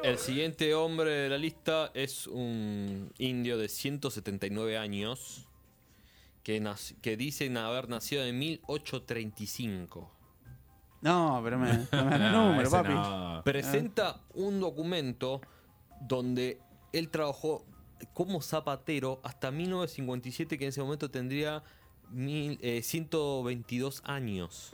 El 0.03 0.17
siguiente 0.17 0.73
hombre 0.75 1.09
de 1.11 1.29
la 1.29 1.37
lista 1.37 1.89
es 1.93 2.27
un 2.27 3.13
indio 3.17 3.57
de 3.57 3.69
179 3.69 4.77
años 4.77 5.45
que, 6.43 6.61
que 7.01 7.15
dicen 7.17 7.55
haber 7.57 7.89
nacido 7.89 8.25
en 8.25 8.37
1835. 8.39 10.11
No, 11.01 11.39
pero 11.43 11.57
me, 11.57 11.73
no 11.73 11.79
me 12.05 12.09
dan 12.11 12.21
el 12.21 12.31
No, 12.31 12.49
número, 12.49 12.69
papi. 12.69 12.89
no. 12.93 13.41
Presenta 13.45 14.19
un 14.33 14.59
documento 14.59 15.41
donde 16.01 16.59
él 16.93 17.09
trabajó 17.09 17.65
como 18.13 18.41
zapatero 18.41 19.19
hasta 19.23 19.51
1957, 19.51 20.57
que 20.57 20.65
en 20.65 20.69
ese 20.69 20.81
momento 20.81 21.09
tendría 21.09 21.63
mil- 22.11 22.57
eh, 22.61 22.81
122 22.81 24.01
años. 24.05 24.73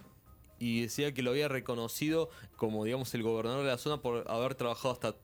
Y 0.57 0.81
decía 0.83 1.13
que 1.13 1.21
lo 1.21 1.31
había 1.31 1.47
reconocido 1.47 2.29
como, 2.55 2.85
digamos, 2.85 3.13
el 3.13 3.23
gobernador 3.23 3.63
de 3.65 3.71
la 3.71 3.77
zona 3.77 3.97
por 4.01 4.29
haber 4.31 4.55
trabajado 4.55 4.93
hasta 4.93 5.15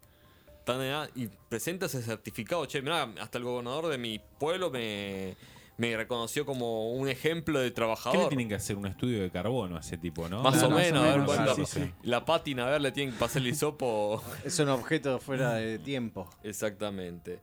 tan 0.66 0.82
edad. 0.82 1.10
Y 1.16 1.28
presenta 1.50 1.86
ese 1.86 2.02
certificado. 2.02 2.66
Che, 2.66 2.82
mirá, 2.82 3.04
hasta 3.20 3.38
el 3.38 3.44
gobernador 3.46 3.88
de 3.88 3.98
mi 3.98 4.20
pueblo 4.40 4.70
me, 4.70 5.38
me 5.82 5.98
reconoció 5.98 6.46
como 6.46 6.92
un 6.92 7.10
ejemplo 7.10 7.58
de 7.58 7.66
¿Qué 7.66 7.70
le 7.70 7.76
trabajador. 7.76 8.30
tienen 8.30 8.48
que 8.48 8.54
hacer? 8.54 8.76
Un 8.78 8.86
estudio 8.86 9.24
de 9.24 9.32
carbono 9.32 9.78
a 9.78 9.80
ese 9.80 9.98
tipo, 9.98 10.30
¿no? 10.30 10.44
Más 10.44 10.62
o 10.62 10.70
más 10.70 10.80
o 10.80 10.84
menos, 10.84 11.04
a 11.04 11.18
ver 11.18 11.26
cuánto. 11.26 11.56
sí, 11.56 11.66
sí. 11.66 11.92
La 12.04 12.24
pátina, 12.24 12.68
a 12.68 12.70
ver, 12.70 12.82
le 12.82 12.92
tienen 12.92 13.16
que 13.16 13.20
pasar 13.20 13.42
el 13.42 13.48
hisopo. 13.48 14.22
Es 14.46 14.60
un 14.60 14.70
objeto 14.70 15.18
fuera 15.20 15.56
de 15.56 15.80
tiempo. 15.80 16.30
Exactamente. 16.44 17.40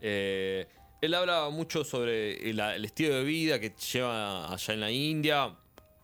Eh, 0.00 0.66
él 1.02 1.12
habla 1.12 1.50
mucho 1.50 1.84
sobre 1.84 2.48
el, 2.48 2.58
el 2.60 2.82
estilo 2.86 3.14
de 3.14 3.24
vida 3.24 3.60
que 3.60 3.74
lleva 3.92 4.50
allá 4.50 4.72
en 4.72 4.80
la 4.80 4.90
India. 4.90 5.54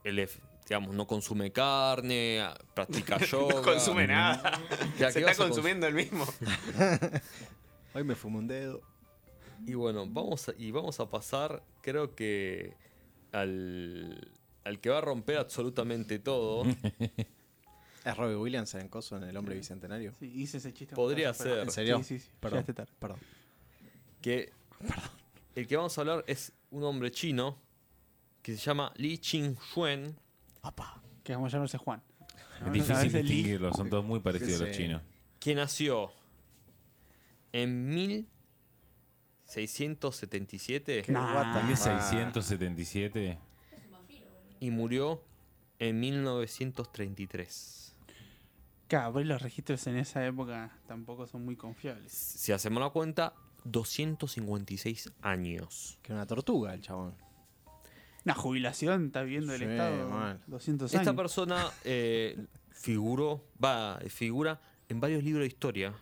Él, 0.04 0.28
digamos, 0.68 0.94
no 0.94 1.06
consume 1.06 1.52
carne, 1.52 2.44
practica 2.74 3.16
yoga. 3.24 3.54
No 3.54 3.62
consume 3.62 4.06
nada. 4.06 4.60
Ya, 4.98 5.10
Se 5.10 5.20
¿qué 5.24 5.30
está 5.30 5.42
consumiendo 5.42 5.86
el 5.86 5.94
mismo. 5.94 6.26
Hoy 7.94 8.04
me 8.04 8.14
fumo 8.14 8.40
un 8.40 8.46
dedo. 8.46 8.82
Y 9.66 9.74
bueno, 9.74 10.06
vamos 10.08 10.48
a, 10.48 10.54
y 10.56 10.70
vamos 10.70 11.00
a 11.00 11.10
pasar, 11.10 11.62
creo 11.82 12.14
que 12.14 12.74
al, 13.32 14.30
al 14.64 14.80
que 14.80 14.88
va 14.90 14.98
a 14.98 15.00
romper 15.02 15.38
absolutamente 15.38 16.18
todo. 16.18 16.64
¿Es 18.04 18.16
Robbie 18.16 18.36
Williams 18.36 18.74
en 18.74 18.88
Coso 18.88 19.16
en 19.16 19.24
El 19.24 19.36
Hombre 19.36 19.54
Bicentenario? 19.56 20.14
Sí, 20.18 20.26
hice 20.34 20.58
ese 20.58 20.72
chiste. 20.72 20.94
Podría 20.94 21.32
pero- 21.32 21.44
ser. 21.50 21.58
¿En 21.64 21.70
serio? 21.70 21.98
Sí, 21.98 22.04
sí, 22.04 22.18
sí. 22.20 22.30
Perdón. 22.40 22.58
Llegaste 22.58 22.72
tarde. 22.74 22.92
Perdón. 22.98 23.18
que 24.22 24.52
el 25.54 25.66
que 25.66 25.76
vamos 25.76 25.98
a 25.98 26.00
hablar 26.00 26.24
es 26.26 26.52
un 26.70 26.84
hombre 26.84 27.10
chino 27.10 27.58
que 28.42 28.52
se 28.56 28.58
llama 28.64 28.92
Li 28.96 29.18
Qingxuan. 29.18 30.16
Que 31.24 31.34
vamos 31.34 31.52
a 31.52 31.56
llamarse 31.56 31.76
Juan. 31.76 32.02
Es 32.64 32.72
difícil 32.72 33.12
distinguirlos, 33.12 33.76
son 33.76 33.90
todos 33.90 34.04
muy 34.04 34.20
parecidos 34.20 34.62
a 34.62 34.64
los 34.66 34.76
chinos. 34.76 35.02
que 35.38 35.54
nació 35.54 36.10
en 37.52 37.88
1677 39.48 41.02
Qué 41.02 41.12
Nah. 41.12 41.32
guata. 41.32 41.62
1677. 41.62 43.38
y 44.60 44.70
murió 44.70 45.22
en 45.78 46.00
1933. 46.00 47.94
Claro, 48.88 49.12
pero 49.12 49.24
los 49.26 49.40
registros 49.42 49.86
en 49.86 49.96
esa 49.96 50.24
época 50.26 50.76
tampoco 50.86 51.26
son 51.26 51.44
muy 51.44 51.56
confiables. 51.56 52.10
Si 52.12 52.52
hacemos 52.52 52.82
la 52.82 52.90
cuenta, 52.90 53.34
256 53.64 55.12
años. 55.22 55.98
Que 56.02 56.12
una 56.12 56.26
tortuga 56.26 56.74
el 56.74 56.80
chabón. 56.80 57.14
Una 58.24 58.34
jubilación, 58.34 59.06
está 59.06 59.22
viendo 59.22 59.52
el 59.54 59.60
Sí, 59.60 59.66
Estado. 59.66 60.08
mal. 60.08 60.40
200 60.48 60.92
Esta 60.92 61.14
persona 61.14 61.70
eh, 61.84 62.36
figuró, 62.70 63.44
va, 63.62 64.00
figura 64.08 64.60
en 64.88 65.00
varios 65.00 65.22
libros 65.22 65.42
de 65.42 65.48
historia 65.48 65.94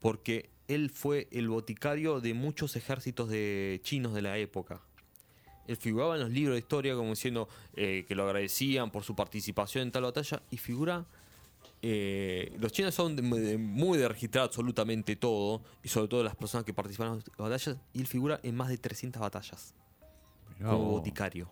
porque 0.00 0.50
él 0.68 0.90
fue 0.90 1.28
el 1.30 1.48
boticario 1.48 2.20
de 2.20 2.34
muchos 2.34 2.76
ejércitos 2.76 3.28
de 3.28 3.80
chinos 3.82 4.14
de 4.14 4.22
la 4.22 4.38
época. 4.38 4.80
Él 5.66 5.76
figuraba 5.76 6.14
en 6.16 6.20
los 6.22 6.30
libros 6.30 6.54
de 6.54 6.58
historia 6.60 6.94
como 6.94 7.10
diciendo 7.10 7.48
eh, 7.74 8.04
que 8.06 8.14
lo 8.14 8.24
agradecían 8.24 8.90
por 8.90 9.02
su 9.02 9.14
participación 9.16 9.84
en 9.84 9.92
tal 9.92 10.02
batalla 10.02 10.42
y 10.50 10.58
figura... 10.58 11.06
eh, 11.82 12.54
los 12.58 12.72
chinos 12.72 12.94
son 12.94 13.16
de- 13.16 13.22
de- 13.22 13.58
muy 13.58 13.98
de 13.98 14.08
registrar 14.08 14.44
absolutamente 14.44 15.16
todo 15.16 15.62
y 15.82 15.88
sobre 15.88 16.08
todo 16.08 16.22
las 16.22 16.36
personas 16.36 16.64
que 16.64 16.72
participaron 16.74 17.14
en 17.14 17.18
las 17.20 17.36
batallas 17.36 17.76
y 17.92 18.00
él 18.00 18.06
figura 18.06 18.40
en 18.42 18.54
más 18.56 18.68
de 18.68 18.78
300 18.78 19.20
batallas 19.20 19.74
Mirá 20.58 20.70
como 20.70 20.84
vos. 20.84 20.92
boticario. 21.00 21.50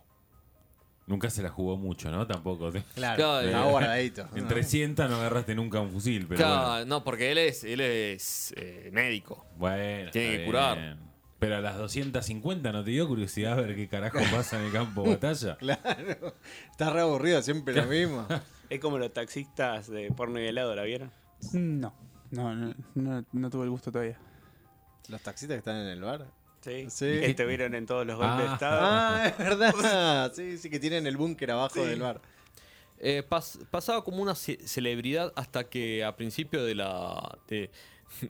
Nunca 1.05 1.29
se 1.29 1.41
la 1.43 1.49
jugó 1.49 1.77
mucho, 1.77 2.09
¿no? 2.11 2.25
Tampoco. 2.25 2.71
Claro. 2.95 3.15
Claro, 3.17 3.39
está 3.41 3.67
eh. 3.67 3.71
guardadito. 3.71 4.27
En 4.35 4.47
300 4.47 5.09
no 5.09 5.17
agarraste 5.17 5.55
nunca 5.55 5.79
un 5.81 5.91
fusil, 5.91 6.25
pero 6.27 6.37
Claro, 6.37 6.67
bueno. 6.69 6.85
no, 6.85 7.03
porque 7.03 7.31
él 7.31 7.37
es, 7.37 7.63
él 7.63 7.81
es 7.81 8.53
eh, 8.57 8.89
médico. 8.93 9.45
Bueno, 9.57 10.11
Tiene 10.11 10.37
que 10.37 10.45
curar. 10.45 10.97
Pero 11.39 11.57
a 11.57 11.61
las 11.61 11.77
250 11.77 12.71
no 12.71 12.83
te 12.85 12.91
dio 12.91 13.05
curiosidad 13.05 13.57
ver 13.57 13.75
qué 13.75 13.89
carajo 13.89 14.17
pasa 14.31 14.57
en 14.59 14.65
el 14.67 14.71
campo 14.71 15.03
de 15.03 15.09
batalla. 15.09 15.57
Claro. 15.57 16.35
Está 16.71 16.89
re 16.91 17.01
aburrido, 17.01 17.41
siempre 17.41 17.73
lo 17.73 17.83
mismo. 17.85 18.25
Es 18.69 18.79
como 18.79 18.97
los 18.97 19.11
taxistas 19.11 19.89
de 19.89 20.09
porno 20.11 20.39
y 20.39 20.45
helado, 20.47 20.73
¿la 20.73 20.83
vieron? 20.83 21.11
No, 21.51 21.93
no, 22.31 22.55
no, 22.55 22.73
no, 22.95 23.25
no 23.29 23.49
tuve 23.49 23.65
el 23.65 23.69
gusto 23.71 23.91
todavía. 23.91 24.17
Los 25.09 25.21
taxistas 25.21 25.55
que 25.55 25.59
están 25.59 25.75
en 25.75 25.87
el 25.87 26.01
bar. 26.01 26.25
Sí. 26.63 26.85
Sí. 26.89 27.05
Que 27.05 27.25
estuvieron 27.27 27.75
en 27.75 27.85
todos 27.85 28.05
los 28.07 28.15
golpes 28.17 28.37
de 28.37 28.47
Ah. 28.49 28.53
estado. 28.53 28.79
Ah, 28.81 29.27
es 29.27 29.37
verdad. 29.37 30.31
Sí, 30.35 30.57
sí, 30.57 30.69
que 30.69 30.79
tienen 30.79 31.05
el 31.07 31.17
búnker 31.17 31.51
abajo 31.51 31.75
Sí. 31.83 31.89
del 31.89 31.99
bar. 32.01 32.21
Eh, 32.99 33.21
pas- 33.29 33.59
pasaba 33.69 34.03
como 34.03 34.21
una 34.21 34.33
ce- 34.33 34.65
celebridad 34.65 35.33
hasta 35.35 35.65
que 35.69 36.03
a 36.03 36.15
principio 36.15 36.63
de 36.63 36.75
la. 36.75 37.37
De, 37.49 37.69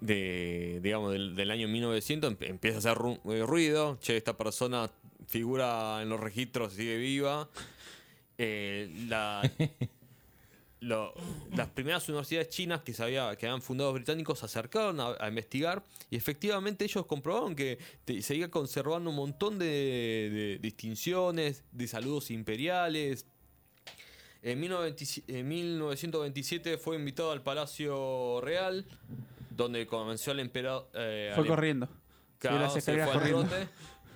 de, 0.02 0.80
digamos, 0.82 1.12
del, 1.12 1.36
del 1.36 1.52
año 1.52 1.68
1900 1.68 2.32
empe- 2.32 2.48
empieza 2.50 2.78
a 2.78 2.80
hacer 2.80 2.94
ru- 2.98 3.20
eh, 3.32 3.44
ruido. 3.46 3.98
Che, 4.02 4.18
esta 4.18 4.36
persona 4.36 4.90
figura 5.28 6.02
en 6.02 6.10
los 6.10 6.20
registros, 6.20 6.74
sigue 6.74 6.98
viva. 6.98 7.48
Eh, 8.40 8.90
la- 9.08 9.42
lo- 10.84 11.14
las 11.56 11.70
primeras 11.70 12.08
universidades 12.10 12.50
chinas 12.50 12.82
que, 12.82 12.94
se 12.94 13.04
había- 13.04 13.36
que 13.36 13.48
habían 13.48 13.62
fundado 13.62 13.90
los 13.92 13.96
británicos 13.96 14.40
se 14.40 14.46
acercaron 14.46 15.00
a, 15.00 15.16
a 15.20 15.28
investigar 15.28 15.84
y 16.10 16.16
efectivamente 16.16 16.86
ellos 16.86 17.06
comprobaron 17.06 17.56
que 17.56 17.78
te- 18.06 18.22
seguía 18.22 18.50
conservando 18.52 19.10
un 19.10 19.16
montón 19.16 19.58
de, 19.60 19.66
de 19.66 20.60
distinciones, 20.62 21.64
de 21.72 21.88
saludos 21.88 22.32
imperiales. 22.32 23.26
En 24.42 24.60
1927 24.60 25.40
en 25.40 25.48
1927 25.48 26.78
fue 26.78 26.98
invitado 26.98 27.32
al 27.32 27.42
Palacio 27.42 28.42
Real, 28.42 28.86
donde 29.50 29.88
convenció 29.88 30.34
al 30.34 30.40
emperador. 30.42 30.90
eh, 30.94 31.32
Fue 31.34 31.44
al- 31.44 31.50
corriendo. 31.50 31.88
Claro, 32.40 32.70
se 32.70 32.82
fue 32.82 33.02
al 33.02 33.10
corriendo. 33.12 33.44
trote. 33.46 33.68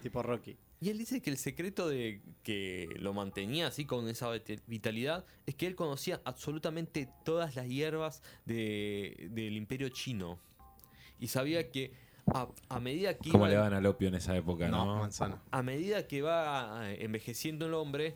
Tipo 0.04 0.22
Rocky. 0.22 0.58
Y 0.80 0.90
él 0.90 0.98
dice 1.00 1.22
que 1.22 1.30
el 1.32 1.38
secreto 1.38 1.90
de 1.90 2.22
que 2.44 2.88
lo 3.00 3.14
mantenía 3.14 3.68
así 3.68 3.86
con 3.86 4.08
esa 4.08 4.30
vit- 4.36 4.62
vitalidad 4.68 5.26
es 5.48 5.56
que 5.56 5.66
él 5.66 5.76
conocía 5.76 6.22
absolutamente 6.24 7.10
todas 7.26 7.56
las 7.56 7.68
hierbas 7.68 8.22
de- 8.46 9.30
del 9.32 9.58
imperio 9.58 9.90
chino. 9.90 10.40
Y 11.20 11.28
sabía 11.30 11.72
que 11.72 11.94
a, 12.28 12.48
a 12.70 12.80
medida 12.80 13.18
que 13.18 13.32
¿Cómo 13.32 13.46
iba- 13.46 13.54
le 13.54 13.58
van 13.58 13.74
al 13.74 13.86
opio 13.88 14.08
en 14.10 14.16
esa 14.16 14.36
época, 14.38 14.68
no? 14.68 14.86
No, 14.86 14.96
manzana. 15.00 15.42
a 15.50 15.64
medida 15.64 16.06
que 16.08 16.22
va 16.22 16.92
eh, 16.92 17.04
envejeciendo 17.06 17.66
el 17.66 17.74
hombre, 17.74 18.16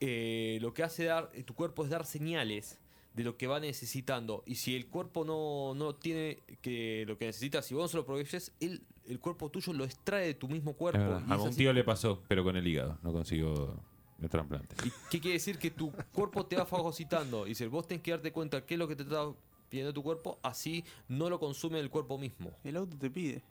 eh, 0.00 0.58
lo 0.60 0.74
que 0.74 0.82
hace 0.82 1.04
dar, 1.04 1.30
eh, 1.34 1.42
tu 1.42 1.54
cuerpo 1.54 1.82
es 1.84 1.90
dar 1.90 2.04
señales 2.06 2.78
de 3.14 3.24
lo 3.24 3.36
que 3.36 3.46
va 3.46 3.60
necesitando. 3.60 4.42
Y 4.46 4.56
si 4.56 4.76
el 4.76 4.86
cuerpo 4.88 5.24
no, 5.24 5.74
no 5.74 5.94
tiene 5.94 6.38
que 6.60 7.04
lo 7.06 7.16
que 7.16 7.26
necesita, 7.26 7.62
si 7.62 7.74
vos 7.74 7.82
no 7.84 7.88
se 7.88 7.96
lo 7.96 8.04
proveyes, 8.06 8.52
el, 8.60 8.82
el 9.06 9.20
cuerpo 9.20 9.50
tuyo 9.50 9.72
lo 9.72 9.84
extrae 9.84 10.26
de 10.26 10.34
tu 10.34 10.48
mismo 10.48 10.72
cuerpo. 10.74 10.98
verdad. 10.98 11.22
Y 11.28 11.32
A 11.32 11.34
es 11.36 11.40
un 11.42 11.48
así. 11.48 11.58
tío 11.58 11.72
le 11.72 11.84
pasó, 11.84 12.22
pero 12.28 12.42
con 12.44 12.56
el 12.56 12.66
hígado. 12.66 12.98
No 13.02 13.12
consigo 13.12 13.76
el 14.22 14.28
trasplante. 14.28 14.74
¿Y 14.84 14.90
qué 15.10 15.20
quiere 15.20 15.34
decir? 15.34 15.58
Que 15.58 15.70
tu 15.70 15.92
cuerpo 16.12 16.46
te 16.46 16.56
va 16.56 16.64
fagocitando. 16.66 17.46
Y 17.46 17.54
si 17.54 17.66
vos 17.66 17.86
tenés 17.86 18.02
que 18.02 18.12
darte 18.12 18.32
cuenta 18.32 18.64
qué 18.64 18.74
es 18.74 18.78
lo 18.78 18.88
que 18.88 18.96
te 18.96 19.02
está 19.02 19.26
pidiendo 19.68 19.92
tu 19.92 20.02
cuerpo, 20.02 20.38
así 20.42 20.84
no 21.08 21.28
lo 21.28 21.38
consume 21.38 21.80
el 21.80 21.90
cuerpo 21.90 22.16
mismo. 22.18 22.50
El 22.64 22.76
auto 22.76 22.96
te 22.96 23.10
pide. 23.10 23.42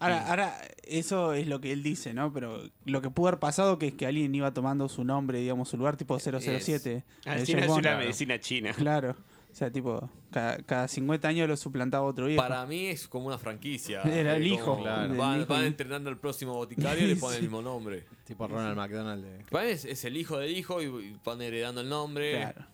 Ahora, 0.00 0.28
ahora, 0.30 0.60
eso 0.84 1.32
es 1.32 1.48
lo 1.48 1.60
que 1.60 1.72
él 1.72 1.82
dice, 1.82 2.14
¿no? 2.14 2.32
Pero 2.32 2.62
lo 2.84 3.02
que 3.02 3.10
pudo 3.10 3.28
haber 3.28 3.40
pasado 3.40 3.78
que 3.80 3.88
es 3.88 3.94
que 3.94 4.06
alguien 4.06 4.32
iba 4.32 4.52
tomando 4.54 4.88
su 4.88 5.02
nombre, 5.02 5.40
digamos, 5.40 5.68
su 5.70 5.76
lugar, 5.76 5.96
tipo 5.96 6.16
007. 6.20 7.04
Ah, 7.26 7.34
de 7.34 7.44
sí, 7.44 7.52
James 7.52 7.64
es 7.64 7.68
Bond. 7.68 7.84
una 7.86 7.96
medicina 7.98 8.38
china. 8.38 8.72
Claro. 8.74 9.16
O 9.50 9.54
sea, 9.58 9.70
tipo, 9.72 10.08
cada, 10.30 10.58
cada 10.62 10.86
50 10.88 11.26
años 11.26 11.48
lo 11.48 11.56
suplantaba 11.56 12.04
otro 12.04 12.26
viejo. 12.26 12.40
Para 12.40 12.64
mí 12.66 12.86
es 12.86 13.08
como 13.08 13.26
una 13.26 13.38
franquicia. 13.38 14.02
Era 14.04 14.36
el 14.36 14.42
Eh, 14.44 14.48
hijo, 14.48 14.78
claro. 14.80 15.14
Van, 15.16 15.64
entrenando 15.64 16.10
al 16.10 16.18
próximo 16.18 16.54
boticario 16.54 17.04
y 17.04 17.08
le 17.08 17.16
ponen 17.16 17.36
el 17.38 17.42
mismo 17.44 17.62
nombre. 17.62 18.04
Tipo 18.24 18.46
Ronald 18.46 18.76
McDonald. 18.76 19.24
de- 19.24 19.44
Para 19.50 19.64
mí 19.64 19.70
es, 19.72 19.84
es 19.84 20.04
el 20.04 20.16
hijo 20.16 20.38
del 20.38 20.56
hijo 20.56 20.80
y, 20.82 21.16
van 21.24 21.40
heredando 21.42 21.80
el 21.80 21.88
nombre. 21.88 22.36
Claro. 22.36 22.66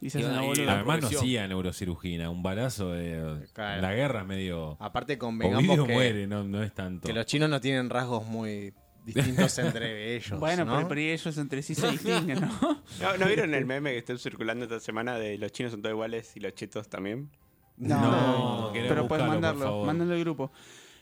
Y 0.00 0.10
se 0.10 0.18
hace 0.18 0.28
una 0.28 0.42
boluda. 0.42 0.64
la 0.64 0.74
Además 0.74 1.02
no 1.02 1.08
hacía 1.08 1.48
neurocirugía. 1.48 2.30
Un 2.30 2.42
balazo 2.42 2.92
de... 2.92 3.46
Claro. 3.52 3.82
La 3.82 3.92
guerra 3.94 4.20
es 4.20 4.26
medio... 4.26 4.76
Aparte 4.80 5.14
O 5.14 5.18
convengamos 5.18 5.86
que, 5.86 5.92
muere, 5.92 6.26
no, 6.26 6.44
no 6.44 6.62
es 6.62 6.72
tanto. 6.72 7.06
que 7.06 7.12
los 7.12 7.26
chinos 7.26 7.50
no 7.50 7.60
tienen 7.60 7.90
rasgos 7.90 8.24
muy 8.26 8.72
distintos 9.14 9.58
entre 9.58 10.16
ellos. 10.16 10.38
Bueno, 10.38 10.64
¿no? 10.64 10.76
pero, 10.76 10.88
pero 10.88 11.00
ellos 11.00 11.38
entre 11.38 11.62
sí 11.62 11.74
se 11.74 11.88
distinguen, 11.92 12.40
¿no? 12.40 12.82
¿No, 13.00 13.16
¿no 13.18 13.26
vieron 13.26 13.54
el 13.54 13.64
meme 13.66 13.92
que 13.92 13.98
está 13.98 14.16
circulando 14.18 14.64
esta 14.64 14.80
semana 14.80 15.18
de 15.18 15.38
los 15.38 15.50
chinos 15.52 15.72
son 15.72 15.82
todos 15.82 15.92
iguales 15.94 16.36
y 16.36 16.40
los 16.40 16.54
chetos 16.54 16.88
también? 16.88 17.30
No, 17.76 18.70
pero 18.72 19.06
puedes 19.08 19.26
mandarlo, 19.26 19.84
mándalo 19.84 20.14
al 20.14 20.20
grupo. 20.20 20.50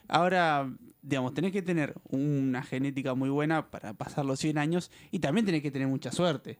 Ahora, 0.09 0.71
digamos, 1.03 1.35
tenés 1.35 1.53
que 1.53 1.63
tener 1.63 1.95
una 2.11 2.63
genética 2.63 3.15
muy 3.15 3.29
buena 3.31 3.71
para 3.71 3.95
pasar 3.95 4.25
los 4.25 4.39
100 4.39 4.59
años 4.59 4.91
y 5.11 5.19
también 5.19 5.47
tenés 5.47 5.63
que 5.63 5.71
tener 5.71 5.89
mucha 5.89 6.13
suerte. 6.13 6.59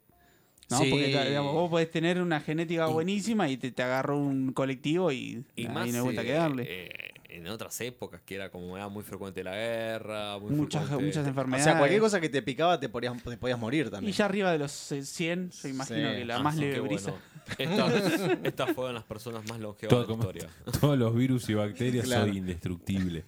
¿no? 0.69 0.79
Sí. 0.79 0.91
Porque 0.91 1.07
digamos, 1.29 1.53
vos 1.53 1.71
podés 1.71 1.91
tener 1.91 2.21
una 2.21 2.41
genética 2.41 2.89
Y- 2.89 2.93
buenísima 2.93 3.49
y 3.49 3.57
te, 3.57 3.71
te 3.71 3.83
agarró 3.85 4.19
un 4.19 4.53
colectivo 4.53 5.13
y, 5.13 5.45
Y 5.55 5.67
ahí 5.67 5.73
más 5.73 5.89
no 5.89 5.95
hay 5.99 6.01
vuelta 6.01 6.23
eh, 6.23 6.27
que 6.27 6.33
darle. 6.33 6.65
eh, 6.67 7.06
en 7.29 7.47
otras 7.49 7.81
épocas 7.81 8.21
que 8.25 8.35
era 8.37 8.51
como 8.51 8.77
era 8.77 8.89
muy 8.89 9.03
frecuente 9.03 9.43
la 9.45 9.55
guerra, 9.55 10.39
muy 10.39 10.51
muchas, 10.53 10.83
frecuente- 10.85 11.07
muchas 11.07 11.25
O 11.25 11.29
enfermedades. 11.29 11.65
sea, 11.65 11.79
cualquier 11.79 12.01
cosa 12.01 12.21
que 12.21 12.29
te 12.29 12.43
picaba 12.43 12.79
te 12.81 12.89
podías, 12.89 13.23
te 13.23 13.37
podías 13.37 13.59
morir 13.59 13.87
y 13.87 13.91
también. 13.91 14.13
ya 14.13 14.25
arriba 14.25 14.53
de 14.53 14.59
los 14.59 14.93
eh, 14.93 15.05
100, 15.05 15.51
yo 15.51 15.69
imagino 15.69 16.11
Sí. 16.11 16.17
que 16.17 16.25
la 16.25 16.35
Así 16.37 16.45
más 16.45 16.57
leve 16.57 16.81
brisa. 16.81 17.13
bueno, 17.59 17.87
estas, 17.87 18.31
estas 18.45 18.73
fueron 18.75 18.95
las 18.95 19.05
personas 19.05 19.49
más 19.49 19.59
longevas 19.61 19.91
Todo 19.91 20.03
de 20.03 20.07
la 20.09 20.15
historia. 20.15 20.49
Todos 20.81 20.99
los 20.99 21.15
virus 21.15 21.49
y 21.49 21.55
bacterias 21.55 22.05
Claro. 22.07 22.27
soy 22.27 22.39
indestructible. 22.39 23.25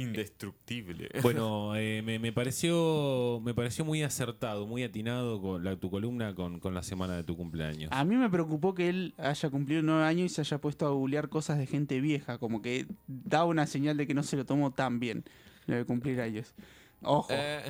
Indestructible. 0.00 1.08
Bueno, 1.22 1.74
eh, 1.76 2.02
me, 2.04 2.18
me 2.18 2.32
pareció 2.32 3.40
me 3.44 3.54
pareció 3.54 3.84
muy 3.84 4.02
acertado, 4.02 4.66
muy 4.66 4.82
atinado 4.82 5.40
con 5.40 5.64
la, 5.64 5.76
tu 5.76 5.90
columna 5.90 6.34
con, 6.34 6.60
con 6.60 6.74
la 6.74 6.82
semana 6.82 7.16
de 7.16 7.24
tu 7.24 7.36
cumpleaños. 7.36 7.90
A 7.92 8.04
mí 8.04 8.16
me 8.16 8.30
preocupó 8.30 8.74
que 8.74 8.88
él 8.88 9.14
haya 9.18 9.50
cumplido 9.50 9.82
nueve 9.82 10.04
años 10.04 10.26
y 10.32 10.34
se 10.34 10.40
haya 10.42 10.58
puesto 10.58 10.86
a 10.86 10.90
googlear 10.90 11.28
cosas 11.28 11.58
de 11.58 11.66
gente 11.66 12.00
vieja, 12.00 12.38
como 12.38 12.62
que 12.62 12.86
da 13.06 13.44
una 13.44 13.66
señal 13.66 13.96
de 13.96 14.06
que 14.06 14.14
no 14.14 14.22
se 14.22 14.36
lo 14.36 14.44
tomó 14.44 14.72
tan 14.72 15.00
bien 15.00 15.24
lo 15.66 15.76
de 15.76 15.84
cumplir 15.84 16.20
años. 16.20 16.54
Ojo. 17.02 17.28
Eh, 17.30 17.62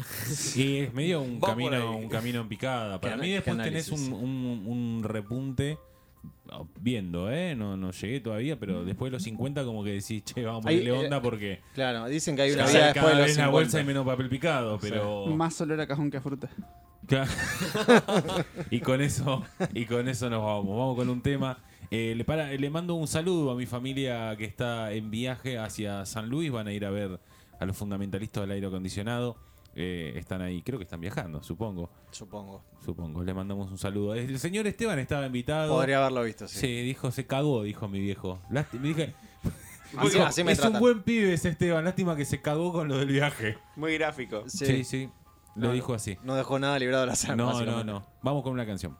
Y 0.57 0.77
es 0.79 0.95
medio 0.95 1.21
un 1.21 1.38
camino, 1.41 1.97
un 1.97 2.09
camino 2.09 2.41
en 2.41 2.49
picada. 2.49 2.99
Para 3.01 3.17
¿Qué 3.17 3.21
mí 3.23 3.31
después 3.33 3.57
tenés 3.59 3.88
un, 3.91 3.99
análisis? 3.99 4.23
un- 4.23 4.64
un 4.67 5.03
repunte 5.05 5.79
viendo, 6.81 7.31
¿eh? 7.31 7.55
No, 7.55 7.77
no 7.77 7.91
llegué 7.93 8.21
todavía, 8.21 8.59
pero 8.59 8.85
después 8.85 9.11
de 9.11 9.17
los 9.17 9.23
50 9.23 9.64
como 9.64 9.85
que 9.85 9.91
decís, 9.93 10.25
che, 10.25 10.45
vamos 10.45 10.64
a 10.67 10.69
Ahí, 10.71 10.79
ponerle 10.79 11.01
eh, 11.01 11.05
onda 11.05 11.23
porque 11.23 11.61
Claro, 11.75 12.07
dicen 12.07 12.37
que 12.37 12.43
hay 12.43 12.53
una 12.53 12.64
cada, 12.64 12.73
vida 12.73 12.93
después 12.93 13.07
de 13.07 13.14
los 13.19 13.27
vez 13.27 13.37
en 13.37 13.41
la 13.43 13.47
50. 13.47 13.51
bolsa 13.51 13.79
hay 13.79 13.85
menos 13.85 14.07
papel 14.07 14.29
picado, 14.29 14.79
pero... 14.81 15.27
Más 15.27 15.61
olor 15.61 15.81
a 15.81 15.87
cajón 15.87 16.11
que 16.11 16.17
a 16.17 16.21
fruta. 16.21 16.49
Claro. 17.07 17.31
y 18.71 18.81
con 18.81 19.01
eso 19.01 19.43
y 19.73 19.87
con 19.87 20.09
eso 20.09 20.29
nos 20.29 20.43
vamos. 20.43 20.77
Vamos 20.77 20.97
con 20.97 21.09
un 21.09 21.23
tema. 21.23 21.59
Eh, 21.91 22.12
le, 22.14 22.25
para- 22.25 22.53
le 22.53 22.71
mando 22.71 22.95
un 22.95 23.09
saludo 23.09 23.51
a 23.51 23.55
mi 23.55 23.64
familia 23.64 24.37
que 24.37 24.45
está 24.45 24.93
en 24.93 25.11
viaje 25.11 25.57
hacia 25.59 26.05
San 26.05 26.29
Luis. 26.29 26.51
Van 26.53 26.67
a 26.67 26.73
ir 26.73 26.85
a 26.85 26.91
ver 26.91 27.19
a 27.59 27.64
los 27.64 27.77
fundamentalistas 27.77 28.43
del 28.43 28.51
aire 28.51 28.67
acondicionado. 28.67 29.37
Eh, 29.81 30.14
están 30.19 30.43
ahí, 30.43 30.61
creo 30.62 30.77
que 30.77 30.83
están 30.83 31.01
viajando, 31.01 31.41
supongo. 31.41 31.88
Supongo. 32.11 32.64
Supongo. 32.85 33.23
Le 33.23 33.33
mandamos 33.33 33.71
un 33.71 33.79
saludo. 33.79 34.14
El 34.14 34.37
señor 34.41 34.67
Esteban 34.67 34.99
estaba 34.99 35.25
invitado. 35.25 35.73
Podría 35.73 35.99
haberlo 35.99 36.25
visto, 36.25 36.49
sí. 36.49 36.59
Sí, 36.59 36.67
dijo, 36.83 37.12
se 37.12 37.27
cagó, 37.27 37.62
dijo 37.62 37.87
mi 37.87 38.01
viejo. 38.01 38.41
Lásti- 38.51 38.81
me 38.81 38.88
dije, 38.88 39.14
Así, 39.97 40.19
así 40.19 40.43
me 40.45 40.51
es 40.53 40.59
tratan. 40.59 40.75
un 40.75 40.81
buen 40.81 41.03
pibe 41.05 41.33
ese 41.33 41.51
Esteban, 41.51 41.85
lástima 41.85 42.17
que 42.17 42.25
se 42.25 42.43
cagó 42.43 42.73
con 42.73 42.88
lo 42.88 42.99
del 42.99 43.09
viaje. 43.09 43.57
Muy 43.77 43.95
gráfico. 43.97 44.43
Sí. 44.49 44.67
Sí, 44.67 44.85
sí, 44.85 45.11
lo 45.55 45.69
No, 45.69 45.73
dijo 45.73 45.95
así. 45.95 46.19
No 46.25 46.35
dejó 46.35 46.59
nada 46.59 46.77
librado 46.81 47.05
al 47.05 47.11
azar. 47.11 47.37
No, 47.37 47.45
no, 47.47 47.53
básicamente. 47.53 47.85
no. 47.93 48.05
Vamos 48.23 48.43
con 48.43 48.53
una 48.53 48.67
canción. 48.67 48.99